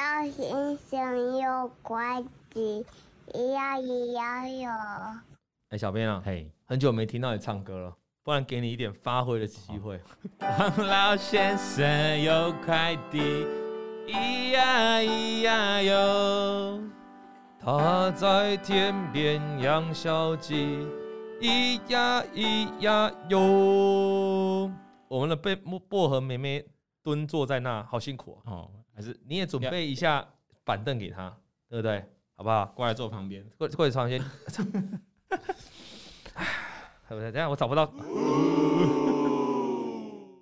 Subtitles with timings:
[0.00, 2.82] 老先生有快递，
[3.34, 4.70] 咿呀咿呀哟。
[5.68, 10.00] 哎，小编啊，嘿，很久没听到你唱歌了，不然给你一点发挥的机会。
[10.40, 13.44] 王老先生有快递，
[14.06, 16.82] 咿呀咿呀哟，
[17.60, 20.78] 他在田边养小鸡，
[21.42, 24.72] 咿呀咿呀哟。
[25.08, 26.64] 我们的被薄荷妹妹
[27.02, 28.70] 蹲坐在那，好辛苦哦。
[29.00, 30.22] 还是你也准备一下
[30.62, 31.34] 板凳给他，
[31.70, 32.04] 对不对？
[32.36, 32.66] 好不好？
[32.76, 34.20] 过来坐旁边，过过来床边。
[37.08, 37.90] 哎，等下我找不到。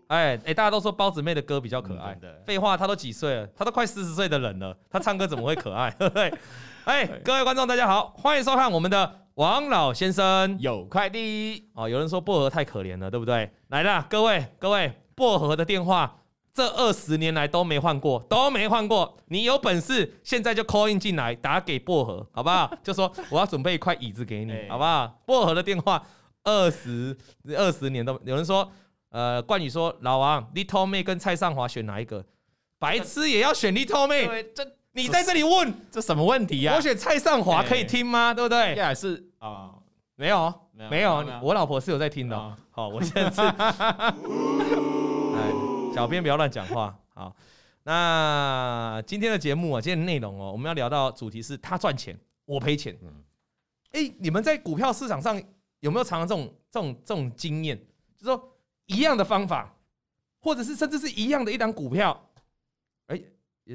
[0.08, 2.16] 哎哎，大家都说包子妹的歌比较可爱。
[2.16, 3.46] 的废话，她都几岁了？
[3.54, 5.88] 她都快四十岁的人了，她唱歌怎么会可爱？
[5.96, 6.34] 对不对？
[6.86, 11.70] 哎，各位观众大家好，欢迎收看我们的王老先生有快递。
[11.74, 13.52] 哦，有人说薄荷太可怜了，对不对？
[13.68, 16.16] 来啦，各位各位，薄荷的电话。
[16.58, 19.16] 这二十年来都没换过，都没换过。
[19.26, 22.68] 你有本事现在就 call in 进来，打给薄荷，好不好？
[22.82, 25.20] 就说我要准备一块椅子给你，好不好？
[25.24, 26.04] 薄荷的电话
[26.42, 27.16] 二十
[27.56, 28.68] 二十年都有人说，
[29.10, 32.24] 呃，冠宇说老王，Little 妹跟蔡尚华选哪一个？
[32.80, 34.42] 白痴也要选 Little 妹？
[34.52, 36.74] 这你在这里问这什么问题呀？
[36.74, 38.34] 我选蔡尚华可以听吗？
[38.34, 38.74] 对不对？
[38.74, 39.70] 也是啊，
[40.16, 40.52] 没有
[40.90, 42.56] 没有，我老婆是有在听的。
[42.72, 43.42] 好，我现在是。
[45.98, 46.96] 小编不要乱讲话。
[47.12, 47.34] 好，
[47.82, 52.96] 那今天的节目啊，今天的内容哦，我们要聊到主题是他赚钱，我赔钱。
[53.02, 53.12] 嗯，
[53.90, 55.42] 哎，你们在股票市场上
[55.80, 57.76] 有没有常常这种这种这种经验？
[58.16, 59.74] 就是说一样的方法，
[60.38, 62.30] 或者是甚至是一样的一档股票，
[63.08, 63.20] 哎，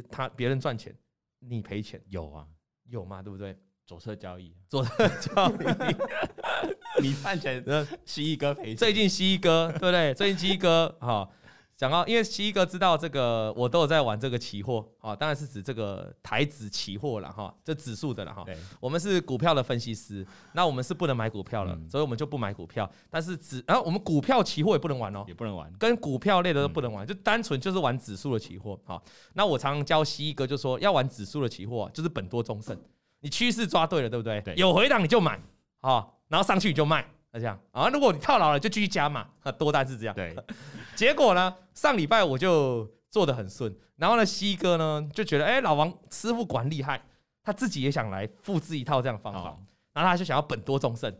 [0.10, 0.96] 他别人赚钱，
[1.40, 2.48] 你赔钱，有啊，
[2.86, 3.58] 有嘛，对不对？
[3.86, 7.62] 左侧交易，左侧交易， 你赚钱，
[8.06, 8.78] 蜥蜴哥赔钱。
[8.78, 10.14] 最近蜥蜴哥，对不对？
[10.14, 11.30] 最近蜥蜴哥，哈。
[11.76, 18.46] 讲到，因为七哥知道这个，我都有在玩这个期货啊，当然是指这个台指期货了哈，这指数的了哈。
[18.80, 22.90] 我们是股票的分析师，那我们是不能买股票了，所以我们就不买股票。
[23.10, 28.80] 但是指，然后我们股票期货也不能玩哦，也不能玩，跟股票类的都不能玩，就单纯就是玩指数的期货。
[28.86, 29.04] 好，
[29.34, 32.80] 那我常常教西哥就说，要玩指数的期货，就是本多终胜，
[33.20, 34.42] 你趋势抓对了，对不对？
[34.56, 35.40] 有回档你就买
[35.82, 37.06] 啊，然后上去你就卖。
[37.36, 39.26] 那这样啊，如果你套牢了，就继续加嘛。
[39.42, 40.14] 啊，多单是这样。
[40.14, 40.36] 对，
[40.96, 47.04] 结果呢，上礼拜我就做的很顺，然后呢，西哥呢就觉得，哎，老王师傅管厉害，
[47.44, 49.58] 他自己也想来复制一套这样的方法，
[49.94, 51.14] 然后他就想要本多终胜。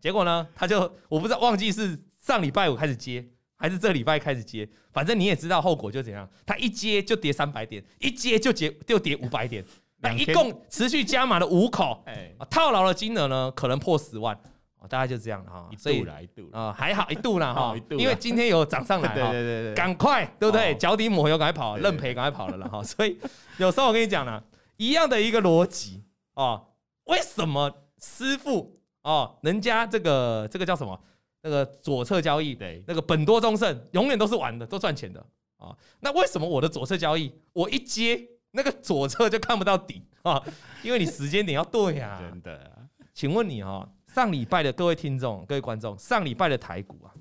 [0.00, 9.64] 结果呢，他就我不知道忘记是上礼拜五开始接，还是这礼拜开始接，反正你也知道后果就怎样，他一接就跌三百点，一接就跌就跌五百点，
[9.98, 14.38] 那一共持续加码了五口，哎，套牢的金额呢可能破十万。
[14.80, 20.74] 哦，大概就这样了哈，一度了，一度啊，还好一度了哈，因为今天有涨上来， 对对对对，赶快，对不对？
[20.76, 22.82] 脚底抹油，赶快跑，认赔，赶快跑了了哈。
[22.84, 23.18] 所以
[23.58, 24.42] 有时候我跟你讲呢，
[24.76, 26.66] 一样的一个逻辑哦，
[27.04, 30.98] 为什么师傅哦，人家这个这个叫什么？
[31.40, 35.24] 那个左侧交易，对，那个本多中胜，永远都是玩的，都赚钱的
[35.56, 35.74] 啊。
[36.00, 40.42] 那为什么我的左侧交易，我一接那个左侧就看不到底啊？
[40.82, 42.18] 因为你时间点要对呀。
[42.22, 43.88] 真的，请问你哈？
[44.18, 47.14] 上礼拜的各位听众、各位观众，上礼拜的台股啊，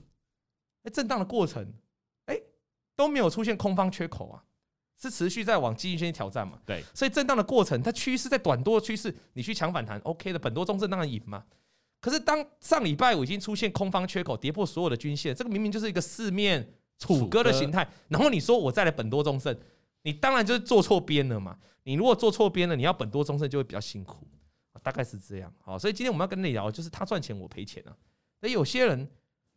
[0.81, 1.63] 哎，震荡的过程，
[2.25, 2.35] 哎，
[2.95, 4.43] 都没有出现空方缺口啊，
[4.99, 6.57] 是持续在往季线挑战嘛？
[6.65, 11.43] 对，所以震荡的过程，它趋势在短多趋势，你去抢反弹，OK 的，本多中正当然赢嘛。
[12.01, 19.55] 可是当上礼拜五已经出现空方缺口，跌破所有的均线，这个明明就是一个四面楚歌的形态，然后你说我再来本多中正，
[20.01, 21.59] 你当然就是做错边了嘛。
[21.83, 24.27] 你如果做错边了，你要本多中正就会比较辛苦。
[24.83, 27.95] 大概是这样，好，所以今天我们要跟你聊，就是他赚钱我赔钱啊。
[28.39, 29.09] 那有些人，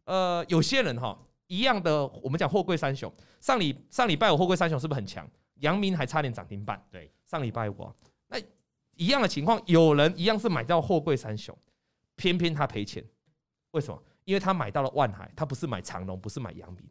[0.04, 5.28] 呃，有些人哈，一样的，我们讲货柜三雄，上礼上礼拜我货柜三雄是不是很强？
[5.56, 6.82] 阳明还差点涨停板。
[6.91, 7.92] 对，上礼拜五，
[8.28, 8.38] 那
[8.97, 11.56] 一样的情况，有人一样是买到货柜三雄，
[12.16, 13.04] 偏偏他赔钱，
[13.72, 14.03] 为什么？
[14.24, 16.83] 因为他买到了万海，他不是买长隆，不是买阳明。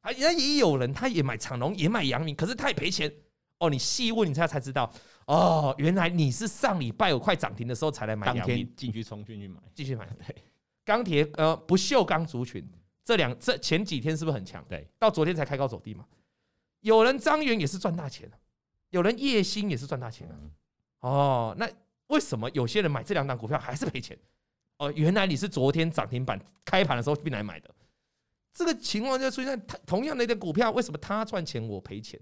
[0.00, 3.12] 啊，那也有人他也买长隆，也买阳明，可是他也赔钱。
[3.60, 4.90] 哦，你细问你才才知道，
[5.26, 10.08] 哦，原来你是上礼拜五快涨停的时候才来买，当天进去冲进去买，继续买。
[10.26, 10.34] 对，
[10.84, 12.66] 钢铁呃不锈钢族群
[13.04, 14.64] 这两这前几天是不是很强？
[14.66, 16.06] 对，到昨天才开高走低嘛。
[16.80, 18.30] 有人张元也是赚大钱，
[18.88, 20.34] 有人叶兴也是赚大钱啊。
[21.00, 21.68] 哦，那
[22.06, 24.18] 为什么有些人买这两档股票还是赔钱？
[24.78, 27.70] 哦，原来你是昨天涨停板开盘的时候进来买的，
[28.54, 32.18] 这个情况就出现同同样的一个股票，为什么他赚钱我赔钱？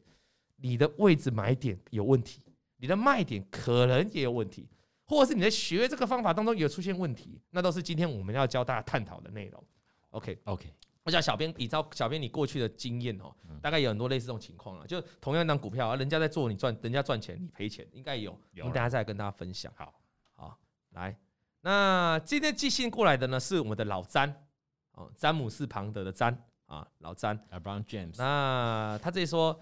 [0.60, 2.43] 你的位置买点有问题，
[2.76, 4.69] 你的卖点可能也有问题，
[5.05, 9.64] 或者是你在学这个方法当中有出现问题，那都是今天我们要教大家探讨的内容。
[10.10, 10.75] OK OK，
[11.05, 13.32] 我想小编依照小编你过去的经验哦，
[13.62, 18.32] 大概有很多类似这种情况啊，就同样一档股票啊，人家在做你赚，人家赚钱你赔钱，应该有。
[18.58, 19.72] 我们等下再跟大家分享。
[19.76, 19.94] 好，
[20.34, 20.58] 好，
[20.90, 21.16] 来，
[21.60, 24.46] 那今天寄信过来的呢是我们的老詹
[24.93, 27.38] 哦，詹姆斯庞德的詹啊，老詹。
[27.50, 28.14] LeBron James。
[28.19, 29.58] 那他这里说，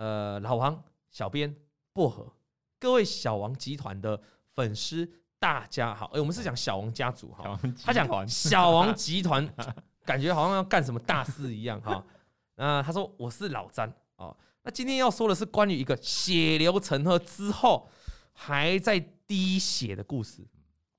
[0.00, 1.54] 呃，老王、小编、
[1.92, 2.26] 薄荷，
[2.78, 4.18] 各位小王集团的
[4.54, 5.06] 粉丝，
[5.38, 6.06] 大家好。
[6.14, 9.46] 哎，我们是讲小王家族哈，他讲小王集团。
[10.06, 12.02] 感觉好像要干什么大事一样哈，
[12.56, 17.86] 那他说我是老詹哦，那今天要说的是关于一个血流成河之后
[18.32, 20.42] 还在滴血的故事。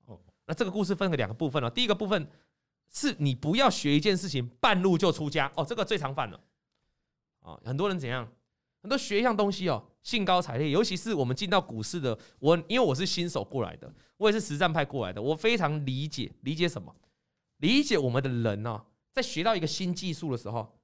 [0.06, 0.16] 哦。
[0.46, 2.30] 那这个故事分了两个部分哦，第一个部分
[2.88, 5.50] 是你不要学一件事情半路就出家。
[5.56, 6.40] 哦，这个最常犯了。
[7.40, 8.26] 哦，很多人怎样，
[8.82, 16.94] 很多学一项东西哦，兴高采烈，尤其是我们进到股市的我，因为我是新手过来的，我也是实战派过来的，我非常理解理解什么，
[17.58, 18.82] 理解我们的人哦。
[19.12, 20.78] 在学到一个新技术的时候，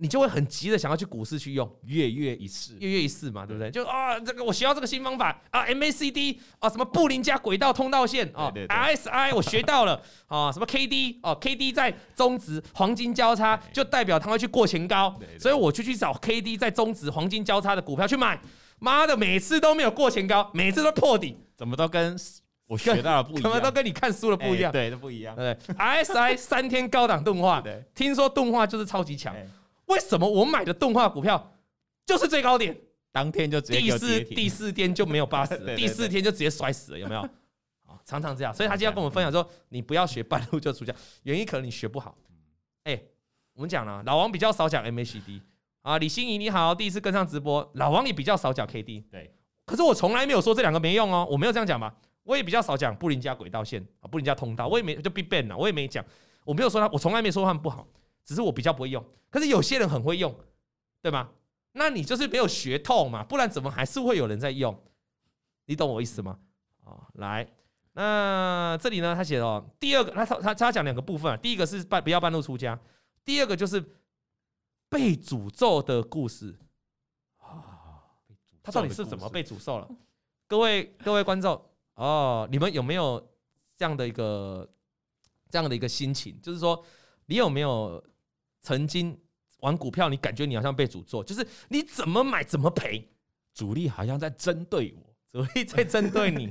[0.00, 3.68] 你就会很急的想要去股市去用，跃跃一试，跃跃一试嘛，对不对？
[3.70, 18.40] 就啊，这个我学到这个新方法啊，MACD 啊，什么布林加轨道通道线啊，RSI 我学到了啊，什么 KD 哦，KD 在中值黄金交叉，就代表它会去过前高，所以我就去找 KD 在中值黄金交叉的股票去买，
[18.78, 22.16] 妈的，每次都没有过前高，每次都破底，怎么都跟。
[22.68, 25.34] 我学到了不一样，怎么都跟你看书的不一样，欸、对，都不一样。
[25.34, 29.34] 对，RSI 三天高档动画，对，听说动画就是超级强。
[29.88, 31.52] 为什么我买的动画股票
[32.06, 32.74] 就是最高点，
[33.12, 37.28] 当天就直接第四第四天就没有八十， 第四天就直接摔死了，有没有？
[38.04, 38.54] 常常这样。
[38.54, 40.94] 所以他今天跟我们分享说，你不要学半路就出家，
[41.24, 42.16] 原因可能你学不好。
[42.84, 43.08] 哎、欸，
[43.54, 45.40] 我们讲了，老王比较少讲 MACD
[45.82, 49.34] 啊，李欣怡你好，第一次跟上直播，老王也比较少讲 KD，对。
[49.66, 51.94] 可是我从来没有说这两个没用哦，我没有这样讲吧？
[52.22, 56.02] 我也比较少讲布林加轨道线啊，布林加通道，我也没就 Big Bang 啊，我也没讲，
[56.44, 57.86] 我没有说他，我从来没说他们不好，
[58.28, 59.02] 只是我比较不会用。
[59.30, 60.38] 可是有些人很会用，
[61.00, 61.30] 对吗？
[61.72, 64.78] 那你就是没有学透嘛，不然怎么还是会有人在用？
[65.64, 66.38] 你懂我意思吗？
[66.84, 67.50] 啊，来，
[67.94, 72.78] 那这里呢，他写了第二个，他他他讲两个部分啊，第一个是半不要半路出家，
[73.24, 73.82] 第二个就是
[74.90, 76.54] 被诅咒的故事
[77.38, 78.04] 啊，
[78.62, 79.88] 他到底是怎么被诅咒了？
[80.46, 81.64] 各位各位观众。
[81.94, 83.18] 哦，你们有没有
[83.76, 84.70] 这样的一个
[85.50, 86.40] 这样的一个心情？
[86.40, 86.80] 就是说，
[87.26, 88.00] 你有没有
[88.68, 89.18] 曾经
[89.60, 93.02] 玩股票，你感觉你好像被诅咒，就是你怎么买怎么赔，
[93.54, 96.48] 主力好像在针对我，主力在针对你。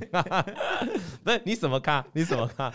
[1.22, 2.04] 不是你怎么看？
[2.12, 2.72] 你怎么看？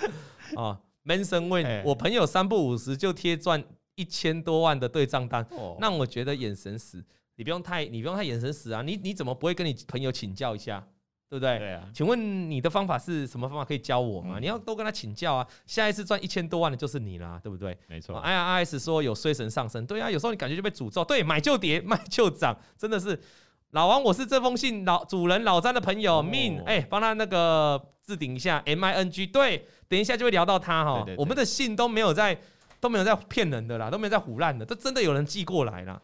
[0.56, 3.62] 啊， Manson 问我朋友三不五时就贴赚
[3.96, 5.46] 一千多万的对账单，
[5.78, 7.04] 让我觉得眼神死。
[7.36, 8.82] 你不用太，你不用太眼神死啊！
[8.82, 10.88] 你你怎么不会跟你朋友请教一下？
[11.34, 11.58] 对不对？
[11.58, 14.36] 对啊，请问你的方法是什么方法可以教我吗？
[14.38, 15.48] 嗯、你要多跟他请教啊！
[15.66, 17.76] 下一次赚一千多万的就是你啦，对不对？
[17.88, 18.22] 没错。
[18.22, 21.04] IRS 说有衰神上身，对啊，有时候你感觉就被诅咒。
[21.04, 23.20] 对，买就跌， 卖就涨，真的是。
[23.72, 31.04] 老王，我是这封信老主人老詹的朋友，Min，哎，帮他那个置顶一下，M I N G，对，等一下就会聊到他哈。
[31.18, 32.40] 我们的信都没有在
[32.80, 36.00] 都没有在骗人的啦，都没有在胡乱的，这真的有人寄过来了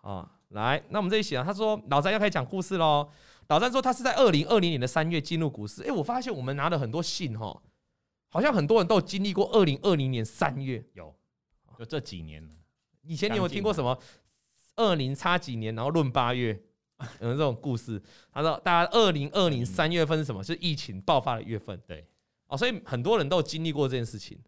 [0.00, 0.28] 啊。
[0.48, 3.08] 来，那我们这里写啊，他说老詹要开始讲故事喽。
[3.52, 5.82] 老詹说他是在二零二零年的三月进入股市。
[5.82, 7.62] 哎，我发现我们拿了很多信哈，
[8.30, 10.82] 好像很多人都有经历过二零二零年三月。
[10.94, 11.14] 有，
[11.78, 12.48] 就这几年。
[13.02, 13.98] 以前你有听过什么
[14.76, 16.58] 二零差几年，然后论八月，
[17.20, 18.02] 有这种故事？
[18.32, 20.42] 他说大家二零二零三月份是什么？
[20.42, 21.78] 是疫情爆发的月份。
[21.86, 22.08] 对，
[22.46, 24.38] 哦，所以很多人都有经历过这件事情。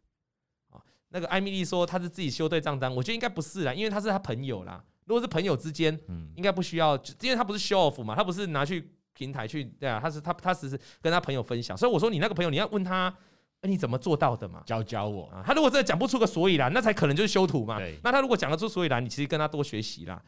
[0.70, 4.82] 啊，那个艾米丽说她是自己修对账单，我觉得应该不是啦，因为她是她朋友啦。
[5.06, 13.14] 如果是朋友之间，嗯，应该不需要，因为他不是 show off 嘛，他不是拿去平台去，对啊，他是他他只是跟他朋友分享，所以我说你那个朋友你要问他，
[13.62, 14.62] 你怎么做到的嘛？
[14.66, 15.42] 教教我啊！
[15.46, 17.80] 他如果真的讲不出个所以然，那才可能就是修图嘛。
[18.02, 20.22] 那他如果讲得出所以然，你其实跟他多学习啦。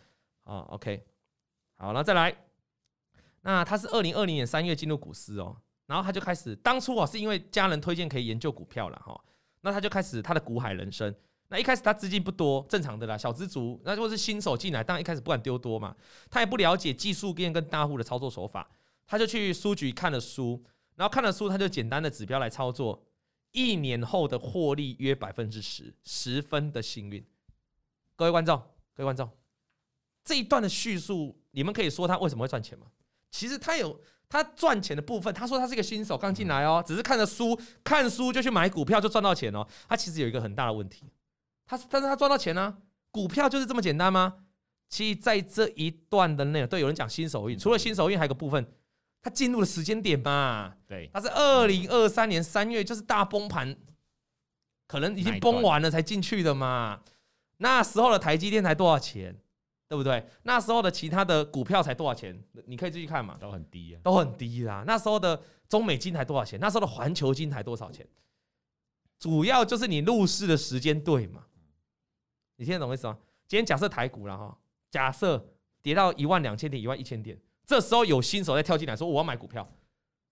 [0.44, 1.04] 啊，OK，
[1.76, 2.34] 好，那再来，
[3.42, 9.20] 那他是二零二零年三月进入股市哦，然后他就开始，当初哦是因为家人推荐可以研究股票了哈，
[9.62, 11.12] 那他就开始他的股海人生。
[11.48, 13.80] 那一开始他资金不多，正常的啦，小资族。
[13.84, 15.94] 那如果是新手进来，当然一开始不敢丢多嘛。
[16.28, 18.68] 他也不了解技术面跟大户的操作手法，
[19.06, 20.62] 他就去书局看了书，
[20.96, 23.04] 然后看了书，他就简单的指标来操作。
[23.52, 27.24] 一年后的获利约百分之十，十分的幸运。
[28.14, 28.58] 各位观众，
[28.94, 29.30] 各位观众，
[30.24, 32.86] 这一段的叙述，你们可以说他为什么会赚钱吗？
[33.30, 33.98] 其实他有
[34.28, 35.32] 他赚钱的部分。
[35.32, 39.66] 他说他是一个新手刚进来哦，只是看了书，看书就去买股票就赚到钱哦。
[39.88, 41.04] 他其实有一个很大的问题。
[41.66, 42.78] 他但是他赚到钱呢、啊？
[43.10, 44.44] 股票就是这么简单吗？
[44.88, 48.66] 其实在这一段的内容，对，有人讲新手运，除了新手运，还有个部分，
[49.26, 53.76] 他进入的时间点嘛，对，它是二零二三年三月，就是大崩盘，
[54.86, 57.02] 可能已经崩完了才进去的嘛。
[57.56, 59.36] 那时候的台积电才多少钱？
[59.88, 60.24] 对不对？
[60.44, 62.40] 那时候的其他的股票才多少钱？
[62.66, 64.84] 你可以继续看嘛，都很低啊，都很低啦。
[64.86, 66.60] 那时候的中美金才多少钱？
[66.60, 68.06] 那时候的环球金才多少钱？
[69.18, 71.44] 主要就是你入市的时间对嘛？
[72.54, 73.18] 你听得懂我意思吗？
[73.48, 74.56] 今天假设台股了哈，
[74.88, 75.44] 假设
[75.82, 79.68] 跌到一万两千点、一万一千点，这时候有新手在跳进来说我要买股票，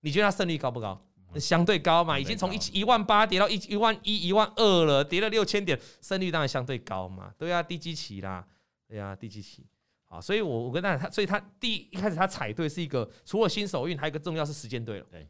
[0.00, 1.04] 你觉得他胜率高不高？
[1.34, 7.34] 相对高嘛，已经从一一万八跌到一一万一、一万二了，跌了六千点，胜率当然相对高嘛。
[7.36, 8.46] 对啊，低基期啦。
[8.86, 9.66] 对呀、啊，第几期？
[10.04, 15.06] 好，所以我我跟大家他，所以他第一,一开始他踩对是一个，除了新手运，还有一个重要是时间对了。
[15.10, 15.28] 对。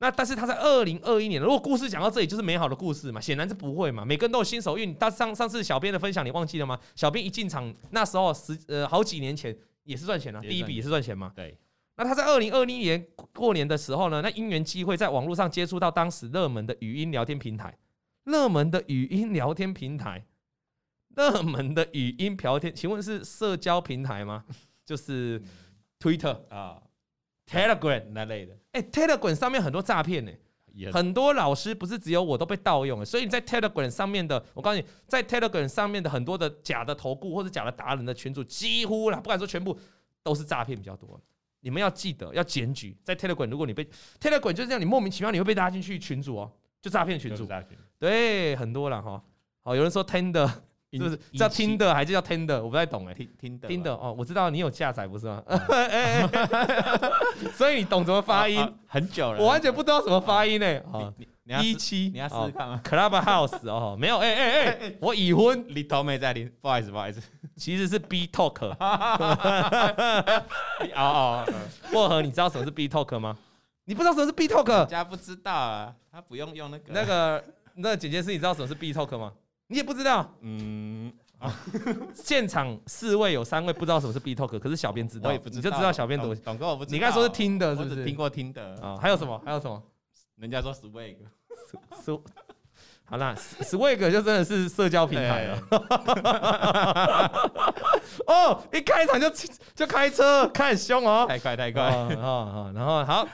[0.00, 3.18] 那但是他在二零二一年，如果故事讲到这里就是美好的故事嘛？
[3.18, 4.04] 显然是不会嘛。
[4.04, 6.78] 每个人都有新手运，但上上次小编的分享你忘记了吗？
[6.94, 9.56] 小编一进场那时候十呃好几年前
[9.88, 11.32] 也是赚钱啊，第一笔也是赚钱嘛。
[11.34, 11.56] 对。
[11.96, 17.76] 那他在二零二零年过年的时候呢，那因缘机会在网络上接触到当时热门的语音聊天平台，
[18.24, 20.24] 热门的语音聊天平台。
[21.16, 24.44] 热门的语音聊天，请问是社交平台吗？
[24.84, 25.42] 就是
[25.98, 26.80] Twitter 啊
[27.50, 28.56] ，Telegram 那类的。
[28.72, 30.30] 哎，Telegram 上面很多诈骗呢，
[30.92, 39.78] 很多老师不是只有我都被盗用了，所以你在 Telegram 上面的，我告诉你，在 Telegram 上面的很多的假的投顾或者假的达人的群主，几乎啦，不敢说全部
[40.22, 41.20] 都是诈骗比较多。
[41.60, 43.84] 你们要记得要检举，在 Telegram 如果你被
[44.20, 47.46] Telegram 就是这样，你莫名其妙你会被拉进去群组哦，就诈骗群主，
[47.98, 49.22] 对，很多了哈。
[49.62, 50.48] 好，有人说 Tender。
[50.92, 52.62] 是不是叫听的还是叫听的？
[52.62, 53.12] 我不太懂哎。
[53.14, 55.42] 听听的听的哦，我知道你有下载不是吗？
[57.54, 58.74] 所以你懂怎么发音？
[58.86, 60.80] 很久了，我完全不知道怎么发音呢。
[61.62, 67.22] 一七，你要试试看吗？Clubhouse 哦，没有哎哎哎， 我已婚，你头没在听，不好意思不好意思，
[67.56, 68.68] 其实是 B Talk。
[68.78, 70.36] 哦
[70.94, 71.46] 哦，
[71.90, 73.36] 薄荷，你知道什么是 B Talk 吗？
[73.86, 74.68] 你不知道什么是 B Talk？
[74.68, 77.44] 人家不知道啊，他不用用那个那个
[77.76, 79.32] 那个姐姐是，你知道什么是 B Talk 吗？
[79.68, 81.12] 你也不知道，嗯，
[82.14, 86.34] 现场四位有三位不知道什么是 B Talk，可是小编知道，你就知道小编多。
[86.34, 88.04] 董哥我不知道，你刚才说是听的，是不是？
[88.04, 88.96] 听过听的啊？
[89.00, 89.40] 还有什么？
[89.44, 89.80] 还有什么？
[90.36, 91.16] 人家说 Swag，
[93.04, 95.62] 好啦，Swag 就真的是社交平台了。
[98.26, 99.30] 哦，一开场就
[99.74, 101.82] 就开车，开很凶哦，太快太快。
[101.84, 103.28] 然后好，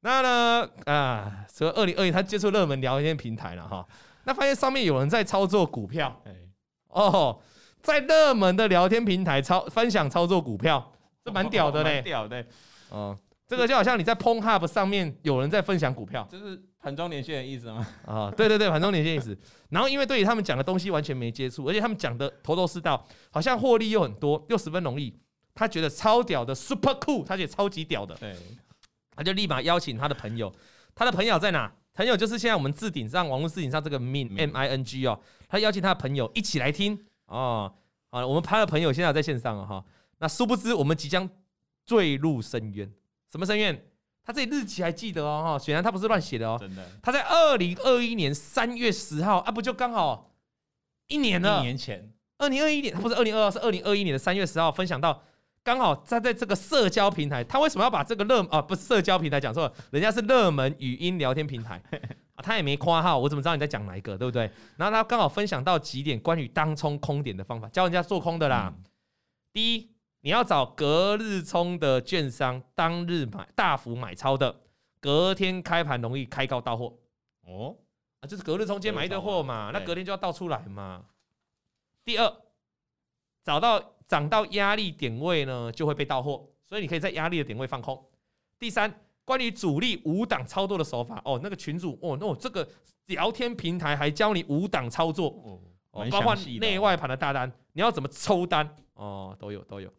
[0.00, 3.86] 那呢啊，所以二零二一他接触热门聊天平台了哈。
[4.28, 6.22] 那发现上面有人在操作股票，
[6.88, 7.40] 哦，
[7.80, 10.92] 在热门的聊天平台操分享操作股票，
[11.24, 12.44] 这蛮屌的嘞，屌的，
[12.90, 17.86] 哦，这个就好像你在 Pornhub 上面有人在分享股票，就是盘中连线的意思吗？
[18.04, 19.34] 啊，对对对，盘中连线意思。
[19.70, 25.18] 然后因为对于他们讲的东西完全没接触，而且他们讲的头头是道，好像获利又很多，又十分容易，
[25.54, 28.36] 他觉得超屌的，super cool，他觉得超级屌的，对，
[29.16, 30.52] 他就立马邀请他的朋友，
[30.94, 31.72] 他的朋友在哪？
[31.98, 37.74] 朋友就是现在我们置顶上网络置顶上这个 min m i n g 哦，他邀请他的朋友一起来听哦，
[38.08, 39.84] 好，我们拍的朋友现在在线上了哈。
[40.18, 41.28] 那殊不知我们即将
[41.84, 42.88] 坠入深渊，
[43.32, 43.84] 什么深渊？
[44.24, 46.88] 他这里日期还记得哦哈，显然他不是乱写的哦，真的。
[47.02, 50.36] 他在二零二一年三月十号啊，不就刚好
[51.08, 51.58] 一年了？
[51.58, 55.20] 一年前，二零二一年，他不是二零二二，是二零二一年的三月十号分享到。
[55.68, 59.74] 刚好他在这个社交平台，他为什么要把这个热啊不是社交平台讲错了？
[59.90, 61.78] 人家是热门语音聊天平台
[62.36, 64.50] 啊，他也没括号，我怎么知道你在讲哪一个，对不对？
[64.78, 68.72] 然后他刚好分享到几点关于当冲空点的方法，教人家做空的啦。
[69.52, 69.90] 第一，
[70.22, 74.62] 你要找隔日冲的券商，当日买大幅买超的，
[75.02, 76.96] 隔天开盘容易开高到货
[77.42, 77.76] 哦
[78.20, 81.04] 啊，就是隔日冲今天买一堆货嘛，那隔天就要倒出来嘛。
[82.06, 82.36] 第二，
[83.44, 83.96] 找到。
[84.08, 88.02] 涨到压力点位呢，就会被到货，所以你可以在压力的点位放空。
[88.58, 88.92] 第三，
[89.24, 92.66] 关于主力五档操作的手法哦，那个群主哦，那我这个
[93.06, 95.60] 聊天平台还教你五档操作
[95.92, 99.92] 哦，包括内外盘的大单，你要怎么抽单哦，都有都有。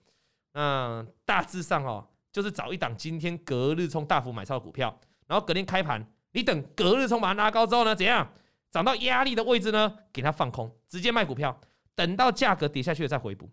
[0.54, 8.28] 那大致上哦，就是找一档今天隔日冲大幅买超的股票，然后隔天开盘，你等隔日冲把它拉高之后呢，怎样
[8.72, 11.62] 涨到压力的位置呢，给它放空，直接卖股票，
[11.94, 13.48] 等到价格跌下去了再回补。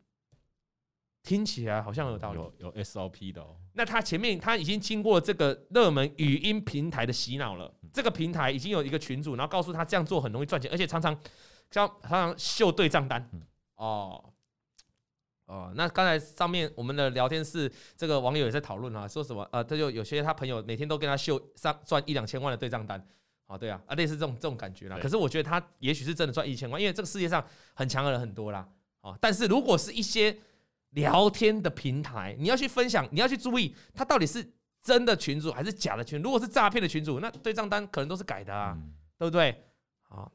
[1.26, 3.56] 听起来好像有道理，有有 SOP 的哦。
[3.73, 11.12] 那他前面他已经经过这个热门语音平台的洗脑了，这个平台已经有一个群主，然后告诉他这样做很容易赚钱，而且常常
[11.73, 13.28] 像常常秀对账单。
[13.75, 14.33] 哦
[15.47, 23.04] 哦，那刚才上面我们的聊天室这个网友也在讨论啊，说什么呃，他就有些他朋友每天都跟他秀上赚一两千万的对账单。
[23.47, 24.99] 啊，对啊，啊类似这种这种感觉啦。
[25.00, 28.68] 可是我觉得他也许是真的赚一千万，因为这个世界上很强的人很多啦。
[29.02, 30.37] 哦，但是如果是一些
[30.97, 34.45] 聊天的平台，你要去分享，你要去注意，他到底是
[34.83, 36.21] 真的群主还是假的群。
[36.23, 39.62] 如果是诈骗的群主，那对账单可能都是改的啊，嗯、对不对？
[40.09, 40.31] 啊，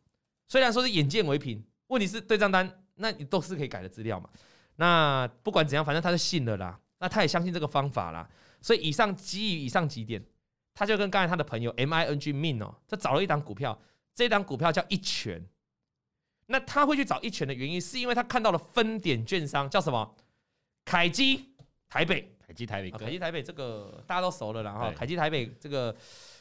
[0.48, 4.30] 虽然说是眼见为凭，问题是对账单那你都是可以改的资料嘛。
[4.76, 6.80] 那不管怎样，反正他是信了啦。
[7.00, 8.30] 那他也相信这个方法啦。
[8.62, 10.24] 所以以上基于以上几点，
[10.76, 13.82] 他就跟刚才他的朋友 M I N G Min 哦，他找了一档股票，
[14.14, 15.44] 这档股票叫一拳。
[16.46, 20.16] 那他会去找一拳的原因，是因为他看到了分点券商叫什么？
[20.84, 21.54] 凯基
[21.90, 24.92] 台北，凯基台北，凯基台北这个大家都熟了啦哈。
[24.96, 25.96] 凯基台北这个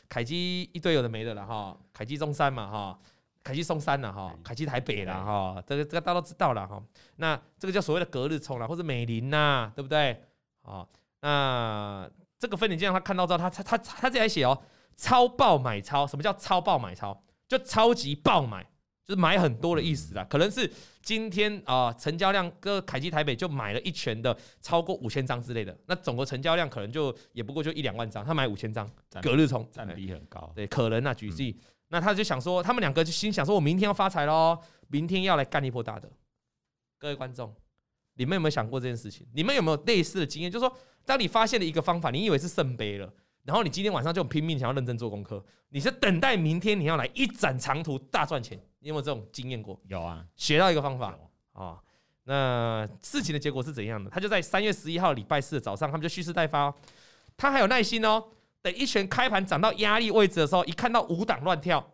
[0.09, 1.77] 凯基一堆有的没的了哈。
[1.93, 2.99] 凯基中山嘛哈，
[3.45, 6.83] 凯基松山了哈，凯基台北了哈，这个这个大家都知道了哈。
[7.17, 10.23] 那这个叫所谓的隔日冲啦，或者美林呐，对不对？
[10.63, 10.87] 啊，
[11.21, 14.63] 那这个分点券商他看到之后，他他他他自己还写哦，
[14.97, 17.23] 超爆买超，什么叫超爆买超？
[17.47, 18.67] 就超级爆买。
[19.07, 20.71] 就是买很多的意思啦，可能是
[21.03, 28.89] 今天啊、呃、成交量，个凯基台北就买了一拳的超过五千张之类的，那总个成交量可能就也不过就一两万张，他买五千张，
[29.21, 36.09] 隔日冲占比很高，对，可能啊，举例，嗯、那他就想说，他们两个就心想说，我明天要发财喽，明天要来干一波大的。
[36.99, 37.53] 各位观众，
[38.15, 39.27] 你们有没有想过这件事情？
[39.35, 40.51] 你们有没有类似的经验？
[40.51, 43.13] 就是说，当你发现了一个方法，你以为是圣杯了。
[43.45, 49.81] 然后你今天晚上就拼命想要认真做功课，你是等待明天你要来一展长途大赚钱，你有没有这种经验过？
[49.87, 51.09] 有啊，学到一个方法
[51.53, 51.79] 啊、哦。
[52.25, 54.11] 那事情的结果是怎样的？
[54.11, 56.75] 他就在三月十一号礼拜四的早上，他们就蓄势待发、哦。
[57.37, 58.23] 他还有耐心哦，
[58.61, 61.85] 等一拳开盘涨到压力位置的时候，一看到五档乱跳，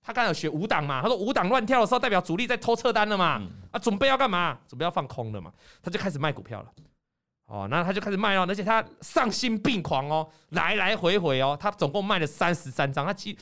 [0.00, 1.02] 他刚才有学五档嘛？
[1.02, 3.38] 他说五档乱跳的时候，代表主力在偷撤单了嘛？
[3.38, 4.56] 嗯、啊，准备要干嘛？
[4.68, 5.52] 准备要放空了嘛？
[5.82, 6.72] 他就开始卖股票了。
[7.50, 13.36] 哦，那他就开始卖哦，而且他丧心病狂哦，来来回回哦，他总共卖了三十三张，他记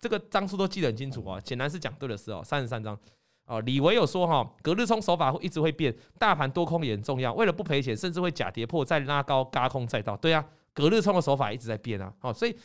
[0.00, 2.98] 这个张数都记得很清楚哦，显然是讲对的事哦，三十三张
[3.46, 3.60] 哦。
[3.60, 10.16] 李维有说哈，隔日冲手法会一直会变，大盘多空也很重要，为了不赔钱，甚至会假跌破再拉高，轧空再到。
[10.16, 12.58] 对啊，隔日冲的手法一直在变啊，哦，所以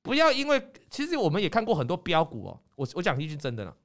[0.00, 3.76] 不要因为其实我们也看过很多标股哦，我我讲一句真的了，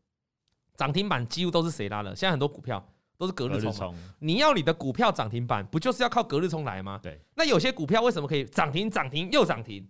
[0.78, 2.16] 涨停板几乎都是谁拉的？
[2.16, 2.88] 现在很多股票。
[3.22, 7.00] 都是隔日冲，你要你的股票涨停板，不就是要靠隔日冲来吗？
[7.04, 7.22] 对。
[7.36, 9.88] 那有些股票为什么可以涨停、涨停又涨停？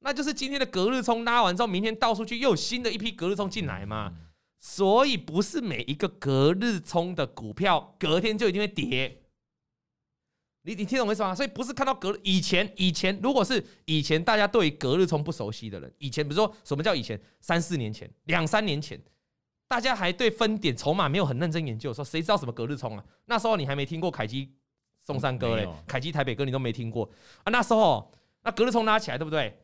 [0.00, 4.12] 那就是今天的隔日冲拉完之后，明天倒出去又有新的一批隔日冲进来嘛。
[4.60, 9.22] 所以不是每一个隔日冲的股票隔天就一定会跌。
[10.64, 11.34] 你你听懂我意思吗？
[11.34, 17.18] 所以不是看到隔以前以前，如果是以前大家对隔日冲不熟悉的人，以前比如说什么叫以前？
[17.40, 19.00] 三四年前、两三年前。
[19.72, 23.02] 大家还对分点筹码没有很认真研究的时候，谁知道什么隔日冲啊？
[23.24, 24.54] 那时候你还没听过凯基
[25.02, 27.08] 松山哥嘞，凯基台北哥你都没听过
[27.42, 27.48] 啊？
[27.50, 29.58] 那时候那隔日冲拉起来，对不对？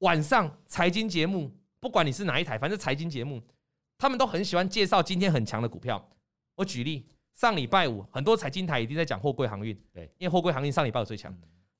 [0.00, 1.50] 晚上财经节目，
[1.80, 3.40] 不管你是哪一台，反正财经节目，
[3.96, 6.10] 他们都很喜欢介绍今天很强的股票。
[6.56, 11.34] 我举例，上礼拜五很多财经台一定在讲货柜航运，对，因为货柜航运上礼拜五最强。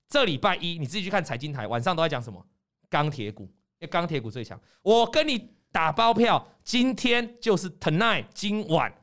[0.08, 2.42] 这礼拜一你自己去看财经台，晚上都在讲什么？
[2.88, 4.58] 钢铁股，因为钢铁股最强。
[4.80, 5.52] 我跟你。
[5.74, 8.94] 打包票，今天就是 tonight，今晚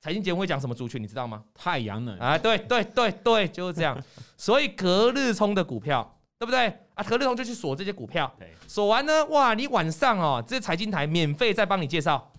[0.00, 1.44] 财经节目会讲什么族群，你知道吗？
[1.54, 3.96] 太阳能啊，对对对对，就是这样。
[4.36, 7.04] 所以隔日冲的股票，对不对啊？
[7.04, 8.34] 隔日冲就去锁这些股票，
[8.66, 12.32] 锁完呢，哇，你晚上哦，这些财经台免费再帮你介绍，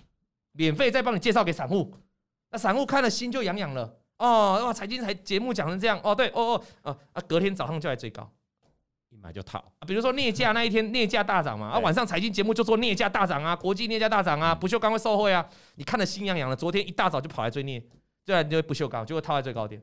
[0.52, 1.96] 免费再帮你介绍给散户，
[2.50, 8.30] 那散户看了心就痒痒了哦，哇，财经台节目讲成这样，哦，对，哦哦啊，隔天早上就来追高。
[9.12, 15.46] 一买就套，啊比如说镍价那一天镍价大涨嘛，啊晚上财经节目就说镍价大涨啊，国际镍价大涨啊，不锈钢会受惠啊，
[15.76, 17.84] 你看得心痒痒的，昨天一大早就跑来追镍，
[18.26, 19.82] 对啊，就会不锈钢就会套在最高点。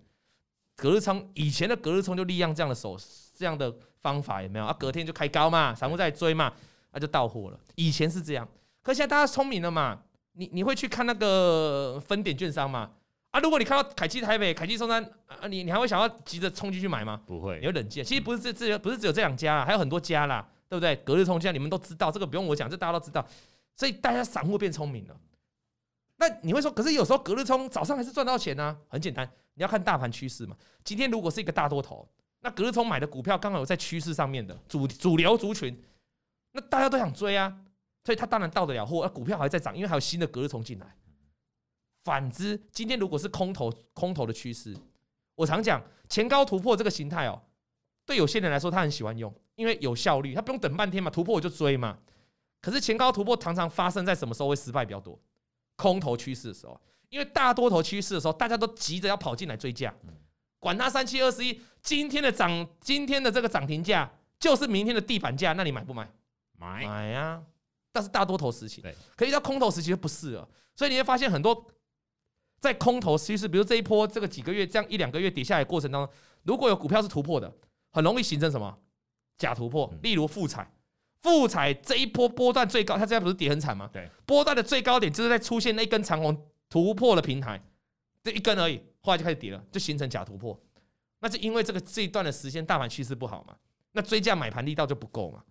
[0.77, 2.97] 隔日冲以前的隔日冲就利用这样的手
[3.37, 4.75] 这样的方法有没有啊？
[4.79, 6.53] 隔天就开高嘛，散户在追嘛，
[6.93, 7.61] 那就到货了。
[7.75, 8.49] 以前是这样，
[8.83, 9.99] 可现在大家聪明了嘛，
[10.33, 12.91] 你你会去看那个分点券商嘛？
[13.31, 13.41] 啊！
[13.41, 17.21] 如果你看到凯基台北、凯基松山啊，你你还会想要急着冲进去买吗？
[17.27, 18.03] 不会，你会冷静。
[18.03, 20.97] 其实不是这这不是只有这两家啦，还有很多家啦，对不对？
[20.97, 23.27] 隔日冲，现在你们都知道，这个不用我讲，这大家都知道。
[23.77, 25.17] 所以大家散户变聪明了。
[26.17, 28.77] 那你会说，可是有时候隔日冲早上还是赚到钱呢、啊？
[28.89, 30.57] 很简单，你要看大盘趋势嘛。
[30.83, 32.09] 今天如果是一个大多头，
[32.41, 35.81] 那隔日冲买的股票刚好有在趋势上面的主主流族群，
[36.53, 37.57] 那大家都想追啊，
[38.05, 40.97] 所以他当然到得了货，而股票还在涨，因为还有新的隔日冲进来。
[42.05, 44.77] 反之，今天如果是空头空头的趋势，
[45.35, 47.41] 我常讲前高突破这个形态哦，
[48.07, 51.99] 对有些人来说他很喜欢用，因为有效率，他不用等半天嘛，突破我就追嘛。
[52.61, 55.21] 可是前高突破常常发生在什么时候会失败比较多？
[55.77, 59.95] 空头趋势的时候，因为大多头趋势的时候，大家都急着要跑进来追价，
[60.59, 66.11] 管他三七二十一，今天的涨，今天的这个涨停价就是明天的地板价，那你买不买？
[66.59, 67.43] 买买呀！
[67.93, 71.67] 但是大多头时期，对，可以到空头时期就不是了，所以你会发现很多。
[72.61, 77.53] 在空头趋势，比如这一波这个几个月这样一两个月跌下来的过程当中，如果有股票是突破的，
[77.93, 78.79] 很容易形成什么
[79.37, 79.93] 假突破。
[80.03, 80.71] 例如富彩，
[81.21, 83.89] 富彩这一波波段最高，它现在不是跌很惨吗？
[83.93, 87.63] 对，波段的最高点就是在出现那一根长红突破了平台，
[88.23, 90.61] 这一根而已，后来就开始跌了，就形成假突破。
[91.21, 93.57] 那是因为这个这一段的时间大盘趋势不好嘛，
[93.93, 95.43] 那追价买盘力道就不够嘛。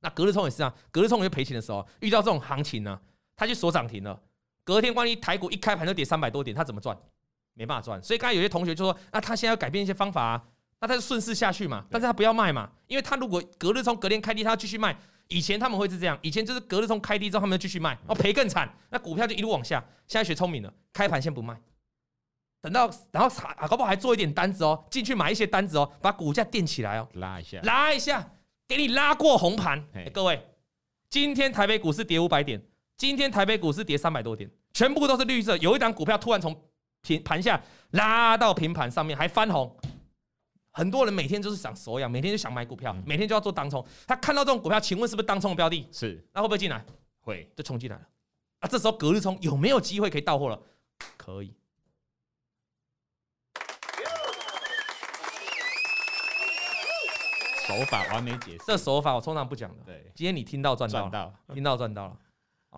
[0.00, 3.02] 那隔日冲也是啊，隔日冲就赔钱的时候，遇到这种行情呢、啊，
[3.36, 4.20] 他就锁涨停了。
[4.70, 6.96] 隔天万一台股一开盘就跌三百多点，他怎么赚？
[7.54, 8.00] 没办法赚。
[8.00, 10.44] 所以刚才有些同学就说，那他现在要改变一些方法啊，
[10.80, 14.96] 那他就顺势下去嘛，但是他不要卖嘛，因为他如果隔日从隔天开低，他要继续卖。
[15.26, 19.84] 以前他们会是这样，以前就是隔日从开低之后，他们就继续卖，哦，赔更惨，那股票就一路往下。
[20.06, 21.60] 现在学聪明了，开盘先不卖，
[22.60, 28.30] 等到然后啊，搞不好还做一点单子哦，进去买一些单子哦，把股价垫起来哦，拉一下，拉一下，
[28.68, 29.84] 给你拉过红盘。
[29.94, 30.40] 欸，各位，
[31.08, 32.62] 今天台北股市跌五百点，
[32.96, 35.56] 今天台北股市跌三百多点，全部都是绿色。
[35.58, 36.54] 有一档股票突然从
[37.02, 39.76] 平盘下拉到平盘上面，还翻红。
[40.72, 43.84] 很多人每天就是想手痒，每天就想买股票，每天就要做当冲。
[44.06, 45.86] 他看到这种股票，请问是不是当冲的标的？
[45.90, 46.84] 是，那会不会进来？
[47.20, 48.02] 会，就冲进来了。
[48.60, 50.60] 啊，这时候隔日冲有没有机会可以到货了？
[51.16, 51.54] 可以。
[57.66, 59.84] 手法完美解释，这手法我通常不讲的。
[59.84, 62.16] 对，今天你听到赚到，到听到赚到了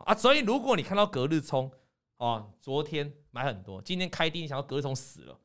[0.05, 0.15] 啊！
[0.15, 1.71] 所以如果你看到隔日冲
[2.23, 5.37] 哦，昨天买很多，今天开低，你想要隔日冲死了，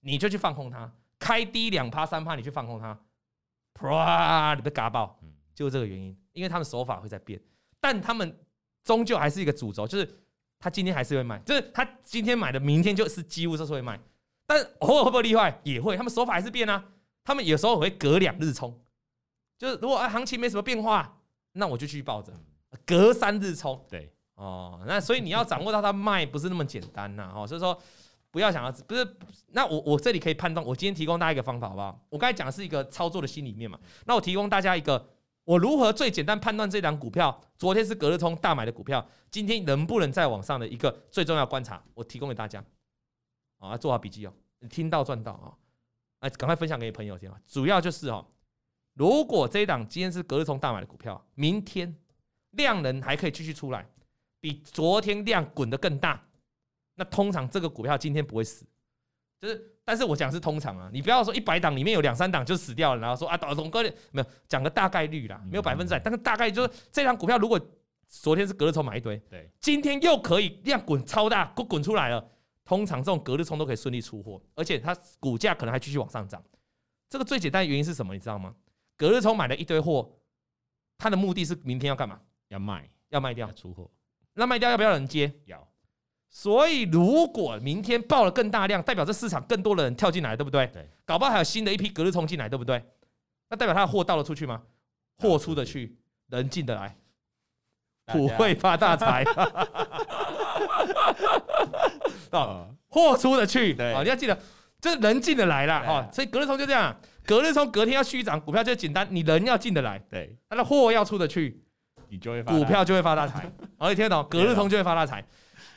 [0.00, 0.92] 你就去放空它。
[1.18, 3.00] 开低两趴三趴，你去放空它，
[3.72, 5.18] 啪，你被嘎爆，
[5.54, 6.14] 就是这个原因。
[6.32, 7.40] 因为他们手法会在变，
[7.80, 8.38] 但他们
[8.84, 10.06] 终究还是一个主轴，就是
[10.58, 13.98] 他今天还是会卖，就是他今天买的，明天就是几乎都是会卖。
[14.46, 15.58] 但偶尔会不会例外？
[15.64, 16.84] 也会，他们手法还是变啊。
[17.24, 18.78] 他们有时候会隔两日冲，
[19.56, 21.18] 就是如果啊行情没什么变化，
[21.52, 22.30] 那我就继续抱着，
[22.84, 23.82] 隔三日冲。
[23.88, 27.78] 对，哦，那所以你要掌握到它卖不是那么简单呐，哦，所以说。
[28.28, 29.16] 不要想要，不是，
[29.52, 31.98] 那我我这里可以判断，我今天提供大家一个方法，好不好？
[32.10, 35.08] 我刚才讲的是一个操作的心里面嘛，那我提供大家一个，
[35.44, 42.62] 我如何最简单判断这档股票，昨天是隔日冲大买的股票，今天能不能再往上的一个最重要观察，我提供给大家，
[43.58, 44.32] 啊，做好笔记哦，
[44.68, 45.56] 听到赚到啊，
[46.18, 48.26] 哎，赶快分享给你朋友听啊，主要就是哦，
[48.92, 51.96] 如果这一档今天是隔日冲大买的股票，明天
[52.50, 53.88] 量能还可以继续出来，
[54.46, 56.24] 比昨天量滚得更大。
[56.94, 58.64] 那通常这个股票今天不会死，
[59.40, 63.82] 就是，但是我讲是通常啊，你不要说一百档里面有两三档就死掉了，然后说啊，导龙哥
[64.12, 67.60] 没有讲个大概率啦，没有百分之百，但是大概就是这张股票如果
[68.06, 72.24] 昨天是隔日冲买一堆，对，今天又可以量滚超大，滚滚出来了，
[72.64, 76.40] 通常这种隔日冲都可以顺利出货，而且它股价可能还继续往上涨。
[77.10, 78.14] 这个最简单的原因是什么？
[78.14, 78.54] 你知道吗？
[78.96, 80.16] 隔日冲买了一堆货，
[80.96, 82.20] 它的目的是明天要干嘛？
[82.46, 83.90] 要卖，要卖掉，出货。
[84.36, 85.32] 那卖掉要不要人接？
[85.46, 85.66] 要。
[86.28, 90.66] 所以，如果明天爆了更大量，代表这市场更多的人跳进来，对不对？
[90.66, 92.84] 对，搞不好还有新的一批隔日冲进来，对不对？
[93.48, 94.62] 那代表他的货到了出去吗？
[95.18, 95.96] 货出得去，
[96.28, 96.94] 人进得来，
[98.06, 99.24] 普惠发大财。
[102.30, 104.38] 啊， 货出得去，啊，你要记得，
[104.78, 106.10] 这人进得来了啊。
[106.12, 106.94] 所以隔日冲就这样，
[107.24, 111.64] 隔日冲隔天要续涨，股票就简单，你人要进得来，对，他的货要出得去，
[112.16, 113.50] 你就会股票就会发大财。
[113.76, 114.26] 好，你听得懂？
[114.30, 115.22] 隔日通就会发大财。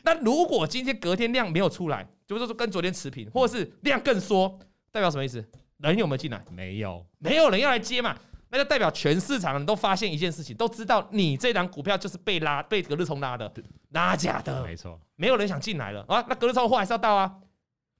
[0.03, 4.57] 那如果今天隔天量没有出来，就是说跟昨天持平，或者是量更缩，
[4.89, 5.45] 代表什么意思？
[5.79, 6.41] 人有没有进来？
[6.49, 8.15] 没有，没有人要来接嘛？
[8.51, 13.51] 那就代表全市场人都发现一件事情，都知道你这档股票就是被拉、被隔日冲拉的，
[13.89, 16.23] 拉假的，没错，没有人想进来了啊。
[16.29, 17.35] 那隔日冲的货还是要到啊，